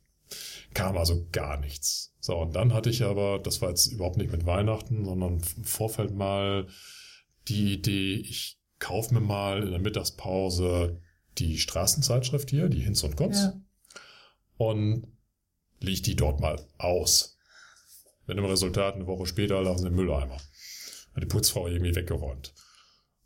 Kam 0.74 0.98
also 0.98 1.28
gar 1.32 1.58
nichts. 1.58 2.14
So, 2.20 2.38
und 2.38 2.56
dann 2.56 2.74
hatte 2.74 2.90
ich 2.90 3.04
aber, 3.04 3.40
das 3.40 3.62
war 3.62 3.70
jetzt 3.70 3.88
überhaupt 3.88 4.18
nicht 4.18 4.32
mit 4.32 4.46
Weihnachten, 4.46 5.06
sondern 5.06 5.42
im 5.56 5.64
Vorfeld 5.64 6.14
mal 6.14 6.68
die 7.48 7.74
Idee, 7.74 8.16
ich 8.16 8.60
kaufe 8.80 9.14
mir 9.14 9.22
mal 9.22 9.64
in 9.64 9.72
der 9.72 9.80
Mittagspause 9.80 11.02
die 11.38 11.58
Straßenzeitschrift 11.58 12.50
hier, 12.50 12.70
die 12.70 12.82
Hinz 12.82 13.04
und 13.04 13.16
Kotz, 13.16 13.38
ja. 13.38 13.62
und 14.58 15.08
leg 15.80 16.04
die 16.04 16.16
dort 16.16 16.40
mal 16.40 16.66
aus. 16.78 17.38
Mit 18.26 18.38
dem 18.38 18.46
Resultat, 18.46 18.96
eine 18.96 19.08
Woche 19.08 19.26
später 19.26 19.62
lagen 19.62 19.80
sie 19.80 19.88
im 19.88 19.96
Mülleimer. 19.96 20.38
Hat 21.16 21.24
die 21.24 21.28
Putzfrau 21.28 21.68
irgendwie 21.68 21.96
weggeräumt. 21.96 22.54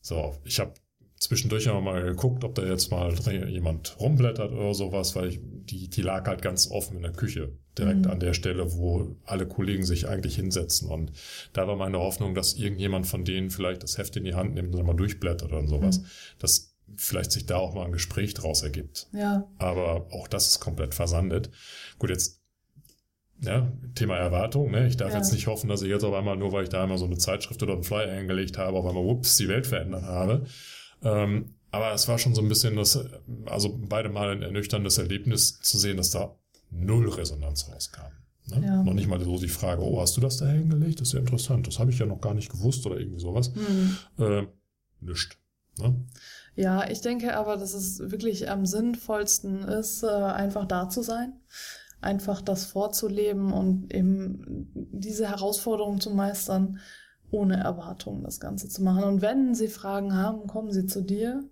So, 0.02 0.36
ich 0.44 0.60
habe 0.60 0.74
zwischendurch 1.20 1.70
auch 1.70 1.82
mal 1.82 2.04
geguckt, 2.04 2.44
ob 2.44 2.56
da 2.56 2.64
jetzt 2.64 2.92
mal 2.92 3.14
jemand 3.48 4.00
rumblättert 4.00 4.52
oder 4.52 4.74
sowas, 4.74 5.16
weil 5.16 5.30
ich, 5.30 5.40
die, 5.42 5.90
die 5.90 6.02
lag 6.02 6.28
halt 6.28 6.42
ganz 6.42 6.70
offen 6.70 6.98
in 6.98 7.04
der 7.04 7.12
Küche, 7.12 7.54
direkt 7.78 8.06
mhm. 8.06 8.12
an 8.12 8.20
der 8.20 8.34
Stelle, 8.34 8.74
wo 8.74 9.16
alle 9.26 9.48
Kollegen 9.48 9.84
sich 9.84 10.08
eigentlich 10.08 10.36
hinsetzen. 10.36 10.90
Und 10.90 11.12
da 11.54 11.68
war 11.68 11.76
meine 11.76 12.00
Hoffnung, 12.00 12.36
dass 12.36 12.54
irgendjemand 12.54 13.08
von 13.08 13.24
denen 13.24 13.50
vielleicht 13.50 13.84
das 13.84 13.98
Heft 13.98 14.16
in 14.16 14.26
die 14.26 14.36
Hand 14.36 14.54
nimmt 14.54 14.76
und 14.76 14.86
mal 14.86 14.94
durchblättert 14.94 15.52
oder 15.52 15.68
sowas. 15.68 16.00
Mhm. 16.00 16.06
Dass 16.40 16.76
vielleicht 16.96 17.32
sich 17.32 17.46
da 17.46 17.58
auch 17.58 17.74
mal 17.74 17.86
ein 17.86 17.92
Gespräch 17.92 18.34
draus 18.34 18.62
ergibt. 18.64 19.08
Ja. 19.12 19.48
Aber 19.58 20.08
auch 20.12 20.28
das 20.28 20.48
ist 20.48 20.60
komplett 20.60 20.94
versandet. 20.94 21.50
Gut, 22.00 22.12
jetzt 22.12 22.42
ja, 23.42 23.72
Thema 23.94 24.18
Erwartung. 24.18 24.72
Ne? 24.72 24.88
Ich 24.88 24.98
darf 24.98 25.12
ja. 25.12 25.18
jetzt 25.18 25.32
nicht 25.32 25.48
hoffen, 25.48 25.70
dass 25.70 25.82
ich 25.82 25.90
jetzt 25.90 26.04
auf 26.04 26.14
einmal, 26.14 26.38
nur 26.38 26.52
weil 26.52 26.64
ich 26.64 26.70
da 26.70 26.84
einmal 26.84 26.98
so 26.98 27.06
eine 27.06 27.18
Zeitschrift 27.18 27.62
oder 27.62 27.74
einen 27.74 27.84
Flyer 27.84 28.16
hingelegt 28.16 28.58
habe, 28.58 28.78
auf 28.78 28.86
einmal, 28.86 29.04
ups, 29.04 29.38
die 29.38 29.48
Welt 29.48 29.68
verändert 29.68 30.04
habe. 30.04 30.46
Ähm, 31.04 31.56
aber 31.72 31.94
es 31.94 32.08
war 32.08 32.18
schon 32.18 32.34
so 32.34 32.42
ein 32.42 32.50
bisschen 32.50 32.76
das, 32.76 33.00
also 33.46 33.78
beide 33.88 34.10
Mal 34.10 34.32
ein 34.32 34.42
ernüchterndes 34.42 34.98
Erlebnis 34.98 35.60
zu 35.60 35.78
sehen, 35.78 35.98
dass 35.98 36.12
da 36.12 36.36
null 36.72 37.10
Resonanz 37.10 37.70
rauskam. 37.70 38.12
Ne? 38.48 38.66
Ja. 38.66 38.84
Noch 38.84 38.94
nicht 38.94 39.08
mal 39.08 39.20
so 39.20 39.38
die 39.38 39.48
Frage, 39.48 39.84
oh, 39.84 40.00
hast 40.00 40.16
du 40.18 40.22
das 40.22 40.38
da 40.38 40.48
hingelegt? 40.48 41.02
Das 41.02 41.10
ist 41.10 41.14
ja 41.14 41.20
interessant. 41.20 41.68
Das 41.68 41.80
habe 41.80 41.92
ich 41.92 42.00
ja 42.00 42.06
noch 42.06 42.22
gar 42.22 42.34
nicht 42.34 42.50
gewusst 42.50 42.86
oder 42.86 42.98
irgendwie 42.98 43.20
sowas. 43.20 43.52
Mhm. 43.54 43.98
Äh, 44.18 44.48
nischt. 45.02 45.38
Ne? 45.78 46.06
Ja, 46.56 46.90
ich 46.90 47.02
denke 47.02 47.36
aber, 47.36 47.58
dass 47.58 47.74
es 47.74 48.00
wirklich 48.00 48.50
am 48.50 48.66
sinnvollsten 48.66 49.64
ist, 49.64 50.04
äh, 50.04 50.08
einfach 50.08 50.66
da 50.66 50.90
zu 50.90 51.02
sein 51.04 51.34
einfach 52.02 52.42
das 52.42 52.66
vorzuleben 52.66 53.52
und 53.52 53.94
eben 53.94 54.70
diese 54.74 55.30
Herausforderung 55.30 56.00
zu 56.00 56.12
meistern, 56.12 56.80
ohne 57.32 57.58
Erwartungen 57.58 58.24
das 58.24 58.40
Ganze 58.40 58.70
zu 58.70 58.84
machen. 58.84 59.04
Und 59.04 59.22
wenn 59.22 59.54
sie 59.56 59.68
Fragen 59.68 60.16
haben, 60.16 60.48
kommen 60.48 60.72
sie 60.72 60.86
zu 60.86 61.02
dir. 61.02 61.44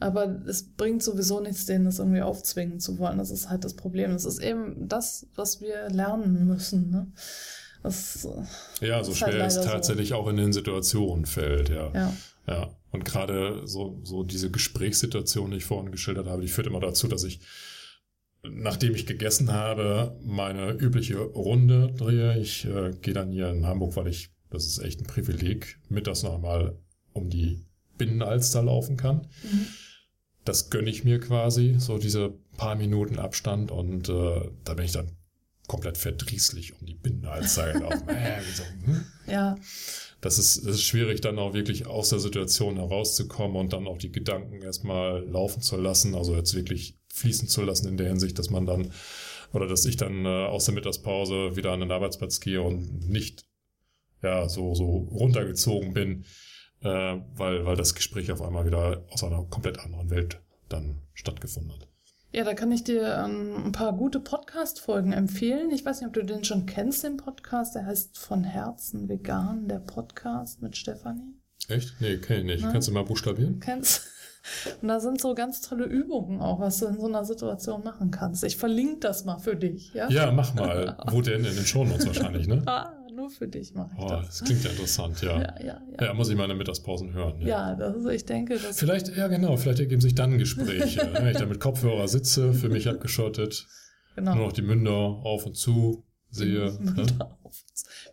Aber 0.00 0.42
es 0.46 0.74
bringt 0.74 1.02
sowieso 1.02 1.40
nichts, 1.40 1.66
denen 1.66 1.84
das 1.84 2.00
irgendwie 2.00 2.22
aufzwingen 2.22 2.80
zu 2.80 2.98
wollen. 2.98 3.18
Das 3.18 3.30
ist 3.30 3.48
halt 3.48 3.64
das 3.64 3.74
Problem. 3.74 4.10
Das 4.10 4.24
ist 4.24 4.40
eben 4.40 4.88
das, 4.88 5.26
was 5.36 5.60
wir 5.60 5.88
lernen 5.88 6.46
müssen. 6.46 6.90
Ne? 6.90 7.12
Das, 7.82 8.26
ja, 8.80 9.04
so 9.04 9.12
halt 9.12 9.18
schwer 9.18 9.42
halt 9.42 9.52
es 9.52 9.60
tatsächlich 9.60 10.08
so. 10.08 10.16
auch 10.16 10.26
in 10.28 10.36
den 10.36 10.52
Situationen 10.52 11.26
fällt, 11.26 11.68
ja. 11.68 11.92
Ja. 11.94 12.12
ja. 12.48 12.70
Und 12.90 13.04
gerade 13.04 13.66
so, 13.66 14.00
so 14.02 14.24
diese 14.24 14.50
Gesprächssituation, 14.50 15.52
die 15.52 15.58
ich 15.58 15.64
vorhin 15.64 15.92
geschildert 15.92 16.26
habe, 16.26 16.42
die 16.42 16.48
führt 16.48 16.66
immer 16.66 16.80
dazu, 16.80 17.06
dass 17.06 17.22
ich 17.24 17.40
nachdem 18.50 18.94
ich 18.94 19.06
gegessen 19.06 19.52
habe, 19.52 20.18
meine 20.22 20.72
übliche 20.72 21.18
Runde 21.18 21.92
drehe. 21.96 22.38
Ich 22.38 22.64
äh, 22.64 22.92
gehe 23.00 23.14
dann 23.14 23.30
hier 23.30 23.48
in 23.50 23.66
Hamburg, 23.66 23.96
weil 23.96 24.08
ich, 24.08 24.33
das 24.54 24.66
ist 24.66 24.78
echt 24.78 25.00
ein 25.00 25.06
Privileg, 25.06 25.78
mittags 25.88 26.22
noch 26.22 26.40
mal 26.40 26.78
um 27.12 27.28
die 27.28 27.64
Binnenalster 27.98 28.62
laufen 28.62 28.96
kann. 28.96 29.28
Mhm. 29.42 29.66
Das 30.44 30.70
gönne 30.70 30.90
ich 30.90 31.04
mir 31.04 31.20
quasi, 31.20 31.76
so 31.78 31.98
diese 31.98 32.34
paar 32.56 32.74
Minuten 32.74 33.18
Abstand 33.18 33.70
und 33.70 34.08
äh, 34.08 34.50
da 34.64 34.74
bin 34.74 34.84
ich 34.84 34.92
dann 34.92 35.16
komplett 35.66 35.96
verdrießlich 35.96 36.78
um 36.78 36.86
die 36.86 36.94
Binnenalster 36.94 37.72
gelaufen. 37.72 38.08
äh, 38.08 38.40
so, 38.54 38.62
hm? 38.84 39.04
Ja. 39.26 39.56
Das 40.20 40.38
ist, 40.38 40.66
das 40.66 40.76
ist 40.76 40.84
schwierig, 40.84 41.20
dann 41.20 41.38
auch 41.38 41.54
wirklich 41.54 41.86
aus 41.86 42.10
der 42.10 42.18
Situation 42.18 42.76
herauszukommen 42.76 43.56
und 43.56 43.72
dann 43.72 43.86
auch 43.86 43.98
die 43.98 44.12
Gedanken 44.12 44.62
erstmal 44.62 45.22
laufen 45.24 45.60
zu 45.60 45.76
lassen. 45.76 46.14
Also 46.14 46.34
jetzt 46.34 46.54
wirklich 46.54 46.98
fließen 47.12 47.48
zu 47.48 47.62
lassen 47.62 47.88
in 47.88 47.96
der 47.96 48.08
Hinsicht, 48.08 48.38
dass 48.38 48.50
man 48.50 48.66
dann 48.66 48.90
oder 49.52 49.66
dass 49.66 49.84
ich 49.86 49.96
dann 49.96 50.24
äh, 50.24 50.46
aus 50.46 50.64
der 50.64 50.74
Mittagspause 50.74 51.56
wieder 51.56 51.72
an 51.72 51.80
den 51.80 51.92
Arbeitsplatz 51.92 52.40
gehe 52.40 52.60
und 52.60 53.08
nicht 53.08 53.44
ja 54.24 54.48
so 54.48 54.74
so 54.74 54.84
runtergezogen 54.84 55.92
bin, 55.92 56.24
äh, 56.80 57.16
weil 57.34 57.64
weil 57.64 57.76
das 57.76 57.94
Gespräch 57.94 58.32
auf 58.32 58.42
einmal 58.42 58.66
wieder 58.66 59.04
aus 59.10 59.22
einer 59.24 59.44
komplett 59.44 59.78
anderen 59.80 60.10
Welt 60.10 60.40
dann 60.68 61.02
stattgefunden 61.12 61.72
hat. 61.72 61.88
Ja, 62.32 62.42
da 62.42 62.54
kann 62.54 62.72
ich 62.72 62.82
dir 62.82 63.24
ähm, 63.24 63.66
ein 63.66 63.72
paar 63.72 63.92
gute 63.92 64.18
Podcast-Folgen 64.18 65.12
empfehlen. 65.12 65.70
Ich 65.70 65.84
weiß 65.84 66.00
nicht, 66.00 66.08
ob 66.08 66.14
du 66.14 66.24
den 66.24 66.42
schon 66.42 66.66
kennst, 66.66 67.04
den 67.04 67.16
Podcast. 67.16 67.76
Der 67.76 67.86
heißt 67.86 68.18
Von 68.18 68.42
Herzen 68.42 69.08
vegan, 69.08 69.68
der 69.68 69.78
Podcast 69.78 70.60
mit 70.60 70.76
Stefanie. 70.76 71.36
Echt? 71.68 71.94
Nee, 72.00 72.16
kenn 72.16 72.38
ich 72.38 72.44
nicht. 72.44 72.62
Nein? 72.62 72.72
Kannst 72.72 72.88
du 72.88 72.92
mal 72.92 73.04
buchstabieren? 73.04 73.60
Kennst 73.60 74.02
und 74.82 74.88
da 74.88 74.98
sind 74.98 75.20
so 75.20 75.36
ganz 75.36 75.60
tolle 75.60 75.84
Übungen 75.84 76.40
auch, 76.40 76.58
was 76.58 76.78
du 76.78 76.86
in 76.86 76.98
so 76.98 77.06
einer 77.06 77.24
Situation 77.24 77.84
machen 77.84 78.10
kannst. 78.10 78.42
Ich 78.42 78.56
verlinke 78.56 78.98
das 78.98 79.24
mal 79.24 79.38
für 79.38 79.54
dich, 79.54 79.94
ja? 79.94 80.08
Ja, 80.10 80.32
mach 80.32 80.54
mal. 80.54 80.96
Wo 81.12 81.20
denn? 81.20 81.44
In 81.44 81.54
den 81.54 81.64
Shownotes 81.64 82.04
wahrscheinlich, 82.06 82.48
ne? 82.48 82.64
Nur 83.14 83.30
für 83.30 83.46
dich 83.46 83.74
mache 83.74 83.90
ich 83.96 84.02
oh, 84.02 84.08
das. 84.08 84.26
Das 84.26 84.44
klingt 84.44 84.64
ja 84.64 84.70
interessant, 84.70 85.22
ja. 85.22 85.38
Ja, 85.40 85.54
ja, 85.60 85.82
ja. 85.98 86.06
ja 86.06 86.14
muss 86.14 86.28
ich 86.28 86.36
mal 86.36 86.44
in 86.44 86.50
den 86.50 86.58
Mittagspausen 86.58 87.12
hören. 87.12 87.40
Ja, 87.40 87.46
ja 87.46 87.74
das 87.76 87.96
ist, 87.96 88.06
ich 88.06 88.24
denke, 88.24 88.58
das 88.58 88.78
Vielleicht, 88.78 89.16
ja 89.16 89.28
genau, 89.28 89.56
vielleicht 89.56 89.78
ergeben 89.78 90.00
sich 90.00 90.14
dann 90.14 90.38
Gespräche. 90.38 91.10
wenn 91.12 91.26
ich 91.30 91.36
da 91.36 91.46
mit 91.46 91.60
Kopfhörer 91.60 92.08
sitze, 92.08 92.52
für 92.52 92.68
mich 92.68 92.88
abgeschottet, 92.88 93.66
genau. 94.16 94.34
nur 94.34 94.46
noch 94.46 94.52
die 94.52 94.62
Münder 94.62 94.92
auf 94.92 95.46
und 95.46 95.56
zu 95.56 96.04
sehe. 96.30 96.76
Ne? 96.80 97.06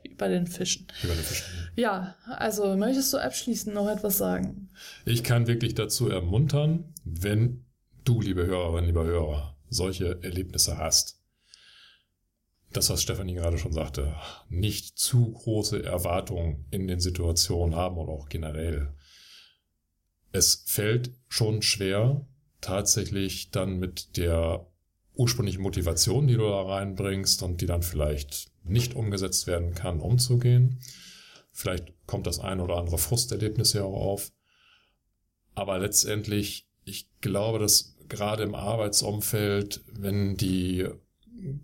Wie 0.03 0.13
bei 0.13 0.27
den 0.27 0.45
Fischen. 0.45 0.85
Wie 1.01 1.07
bei 1.07 1.15
den 1.15 1.23
Fischen. 1.23 1.45
Ja, 1.75 2.15
also 2.27 2.75
möchtest 2.75 3.11
du 3.13 3.17
abschließend 3.17 3.73
noch 3.73 3.89
etwas 3.89 4.19
sagen? 4.19 4.69
Ich 5.05 5.23
kann 5.23 5.47
wirklich 5.47 5.73
dazu 5.73 6.09
ermuntern, 6.09 6.93
wenn 7.03 7.65
du, 8.03 8.21
liebe 8.21 8.45
Hörerin, 8.45 8.85
lieber 8.85 9.05
Hörer, 9.05 9.57
solche 9.69 10.21
Erlebnisse 10.21 10.77
hast. 10.77 11.20
Das, 12.73 12.89
was 12.89 13.01
Stefanie 13.01 13.35
gerade 13.35 13.57
schon 13.57 13.73
sagte, 13.73 14.15
nicht 14.49 14.97
zu 14.97 15.31
große 15.33 15.83
Erwartungen 15.83 16.65
in 16.71 16.87
den 16.87 16.99
Situationen 16.99 17.75
haben 17.75 17.97
oder 17.97 18.13
auch 18.13 18.29
generell. 18.29 18.93
Es 20.31 20.63
fällt 20.67 21.11
schon 21.27 21.61
schwer, 21.61 22.25
tatsächlich 22.61 23.51
dann 23.51 23.77
mit 23.77 24.15
der 24.15 24.67
ursprüngliche 25.13 25.59
Motivation, 25.59 26.27
die 26.27 26.35
du 26.35 26.43
da 26.43 26.61
reinbringst 26.61 27.43
und 27.43 27.59
die 27.59 27.65
dann 27.65 27.83
vielleicht 27.83 28.51
nicht 28.63 28.95
umgesetzt 28.95 29.47
werden 29.47 29.73
kann, 29.73 29.99
umzugehen. 29.99 30.79
Vielleicht 31.51 31.93
kommt 32.05 32.27
das 32.27 32.39
ein 32.39 32.61
oder 32.61 32.77
andere 32.77 32.97
Frusterlebnis 32.97 33.73
ja 33.73 33.83
auch 33.83 34.05
auf. 34.05 34.31
Aber 35.53 35.79
letztendlich, 35.79 36.69
ich 36.85 37.09
glaube, 37.19 37.59
dass 37.59 37.97
gerade 38.07 38.43
im 38.43 38.55
Arbeitsumfeld, 38.55 39.83
wenn 39.91 40.37
die 40.37 40.87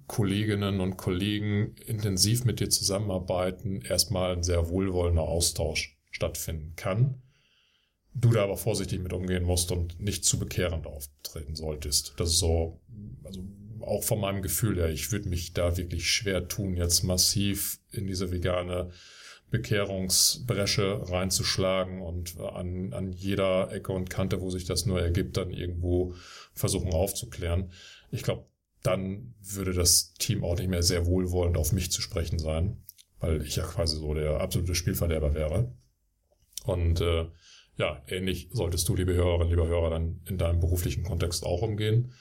Kolleginnen 0.08 0.80
und 0.80 0.98
Kollegen 0.98 1.76
intensiv 1.86 2.46
mit 2.46 2.60
dir 2.60 2.70
zusammenarbeiten, 2.70 3.82
erstmal 3.82 4.34
ein 4.34 4.44
sehr 4.44 4.70
wohlwollender 4.70 5.24
Austausch 5.24 5.98
stattfinden 6.12 6.74
kann. 6.76 7.22
Du 8.13 8.32
da 8.32 8.44
aber 8.44 8.58
vorsichtig 8.58 9.02
mit 9.02 9.13
umgehen 9.13 9.44
musst 9.44 9.72
und 9.72 10.00
nicht 10.00 10.26
zu 10.26 10.40
bekehrend 10.40 10.88
auftreten 10.88 11.56
solltest. 11.56 12.13
Das 12.18 12.30
ist 12.30 12.40
so 12.40 12.82
also 13.24 13.44
auch 13.82 14.04
von 14.04 14.20
meinem 14.20 14.42
Gefühl 14.42 14.78
her, 14.78 14.90
ich 14.90 15.12
würde 15.12 15.30
mich 15.30 15.54
da 15.54 15.78
wirklich 15.78 16.10
schwer 16.10 16.48
tun, 16.48 16.76
jetzt 16.76 17.04
massiv 17.04 17.80
in 17.92 18.08
diese 18.08 18.32
vegane 18.32 18.92
Bekehrungsbresche 19.50 21.10
reinzuschlagen 21.10 22.02
und 22.02 22.38
an, 22.40 22.92
an 22.94 23.13
jeder 23.13 23.72
Ecke 23.72 23.94
und 23.94 24.10
Kante, 24.10 24.42
wo 24.42 24.50
sich 24.50 24.66
das 24.66 24.86
nur 24.86 25.02
ergibt, 25.02 25.38
dann 25.38 25.52
irgendwo 25.52 26.16
versuchen 26.54 26.92
aufzuklären. 26.92 27.72
Ich 28.12 28.24
glaube, 28.24 28.46
dann 28.84 29.34
würde 29.42 29.74
das 29.74 30.13
Team 30.13 30.44
auch 30.44 30.58
nicht 30.58 30.70
mehr 30.70 30.84
sehr 30.84 31.06
wohlwollend 31.06 31.58
auf 31.58 31.72
mich 31.72 31.92
zu 31.92 32.02
sprechen 32.02 32.40
sein, 32.40 32.84
weil 33.20 33.42
ich 33.42 33.56
ja 33.56 33.63
quasi 33.63 33.98
so 33.98 34.13
der 34.13 34.40
absolute 34.40 34.76
Spielverderber 34.76 35.34
wäre. 35.34 35.74
Und 36.66 37.02
äh, 37.02 37.28
ja, 37.78 38.02
ähnlich 38.08 38.50
solltest 38.52 38.88
du, 38.90 38.96
liebe 38.96 39.13
Hörerinnen, 39.13 39.50
lieber 39.50 39.68
Hörer, 39.68 39.92
dann 39.92 40.22
in 40.28 40.38
deinem 40.38 40.60
beruflichen 40.60 41.04
Kontext 41.04 41.46
auch 41.46 41.62
umgehen. 41.62 42.13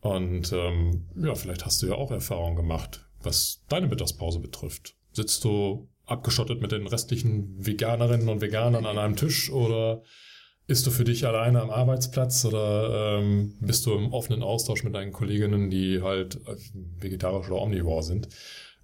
Und 0.00 0.52
ähm, 0.52 1.08
ja, 1.16 1.34
vielleicht 1.34 1.66
hast 1.66 1.82
du 1.82 1.86
ja 1.86 1.94
auch 1.94 2.10
Erfahrungen 2.10 2.56
gemacht, 2.56 3.08
was 3.22 3.64
deine 3.68 3.88
Mittagspause 3.88 4.38
betrifft. 4.38 4.96
Sitzt 5.12 5.42
du 5.44 5.88
abgeschottet 6.04 6.60
mit 6.60 6.72
den 6.72 6.86
restlichen 6.86 7.54
Veganerinnen 7.64 8.28
und 8.28 8.40
Veganern 8.40 8.86
an 8.86 8.98
einem 8.98 9.16
Tisch 9.16 9.50
oder 9.50 10.02
bist 10.66 10.86
du 10.86 10.90
für 10.90 11.04
dich 11.04 11.26
alleine 11.26 11.60
am 11.62 11.70
Arbeitsplatz 11.70 12.44
oder 12.44 13.18
ähm, 13.18 13.56
bist 13.60 13.86
du 13.86 13.94
im 13.94 14.12
offenen 14.12 14.42
Austausch 14.42 14.82
mit 14.82 14.94
deinen 14.94 15.12
Kolleginnen, 15.12 15.70
die 15.70 16.02
halt 16.02 16.36
äh, 16.46 16.56
vegetarisch 16.98 17.48
oder 17.48 17.62
omnivor 17.62 18.02
sind? 18.02 18.28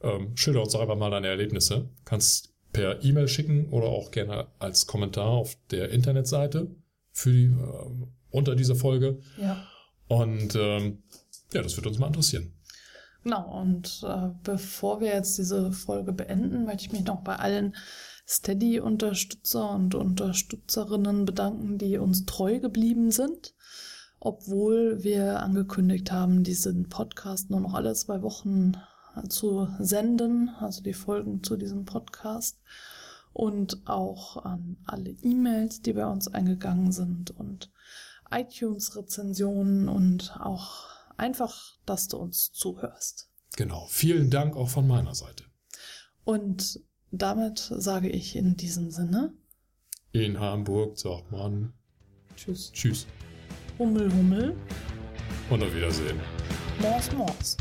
Ähm, 0.00 0.36
schilder 0.36 0.62
uns 0.62 0.72
doch 0.72 0.80
einfach 0.80 0.96
mal 0.96 1.10
deine 1.10 1.28
Erlebnisse. 1.28 1.90
Kannst 2.04 2.52
per 2.72 3.04
E-Mail 3.04 3.28
schicken 3.28 3.66
oder 3.70 3.88
auch 3.88 4.10
gerne 4.10 4.48
als 4.58 4.86
Kommentar 4.86 5.28
auf 5.28 5.56
der 5.70 5.90
Internetseite 5.90 6.74
für 7.10 7.32
die, 7.32 7.44
äh, 7.46 8.06
unter 8.30 8.54
dieser 8.54 8.76
Folge. 8.76 9.18
Ja. 9.36 9.66
Und 10.08 10.54
ähm, 10.56 11.02
ja, 11.52 11.62
das 11.62 11.76
wird 11.76 11.86
uns 11.86 11.98
mal 11.98 12.06
interessieren. 12.06 12.54
Genau, 13.24 13.60
und 13.60 14.04
äh, 14.06 14.30
bevor 14.42 15.00
wir 15.00 15.08
jetzt 15.08 15.38
diese 15.38 15.70
Folge 15.72 16.12
beenden, 16.12 16.64
möchte 16.64 16.86
ich 16.86 16.92
mich 16.92 17.04
noch 17.04 17.22
bei 17.22 17.36
allen 17.36 17.76
Steady-Unterstützer 18.26 19.70
und 19.70 19.94
Unterstützerinnen 19.94 21.24
bedanken, 21.24 21.78
die 21.78 21.98
uns 21.98 22.24
treu 22.24 22.60
geblieben 22.60 23.10
sind, 23.10 23.54
obwohl 24.20 25.02
wir 25.02 25.40
angekündigt 25.40 26.12
haben, 26.12 26.44
diesen 26.44 26.88
Podcast 26.88 27.50
nur 27.50 27.60
noch 27.60 27.74
alle 27.74 27.94
zwei 27.94 28.22
Wochen 28.22 28.72
zu 29.28 29.68
senden, 29.78 30.50
also 30.60 30.82
die 30.82 30.94
Folgen 30.94 31.42
zu 31.42 31.56
diesem 31.56 31.84
Podcast. 31.84 32.58
und 33.32 33.86
auch 33.86 34.44
an 34.44 34.76
alle 34.86 35.10
E-Mails, 35.10 35.82
die 35.82 35.94
bei 35.94 36.06
uns 36.06 36.28
eingegangen 36.28 36.92
sind 36.92 37.30
und 37.30 37.70
iTunes-Rezensionen 38.30 39.88
und 39.88 40.36
auch 40.40 40.86
einfach, 41.16 41.78
dass 41.86 42.08
du 42.08 42.18
uns 42.18 42.52
zuhörst. 42.52 43.30
Genau. 43.56 43.86
Vielen 43.88 44.30
Dank 44.30 44.56
auch 44.56 44.68
von 44.68 44.86
meiner 44.86 45.14
Seite. 45.14 45.44
Und 46.24 46.80
damit 47.12 47.58
sage 47.58 48.08
ich 48.08 48.34
in 48.36 48.56
diesem 48.56 48.90
Sinne. 48.90 49.32
In 50.12 50.40
Hamburg 50.40 50.98
sagt 50.98 51.30
man 51.30 51.72
Tschüss. 52.36 52.72
Tschüss. 52.72 53.06
Hummel, 53.78 54.12
Hummel. 54.12 54.56
Und 55.50 55.62
auf 55.62 55.74
Wiedersehen. 55.74 56.18
Mors, 56.80 57.12
Mors. 57.12 57.56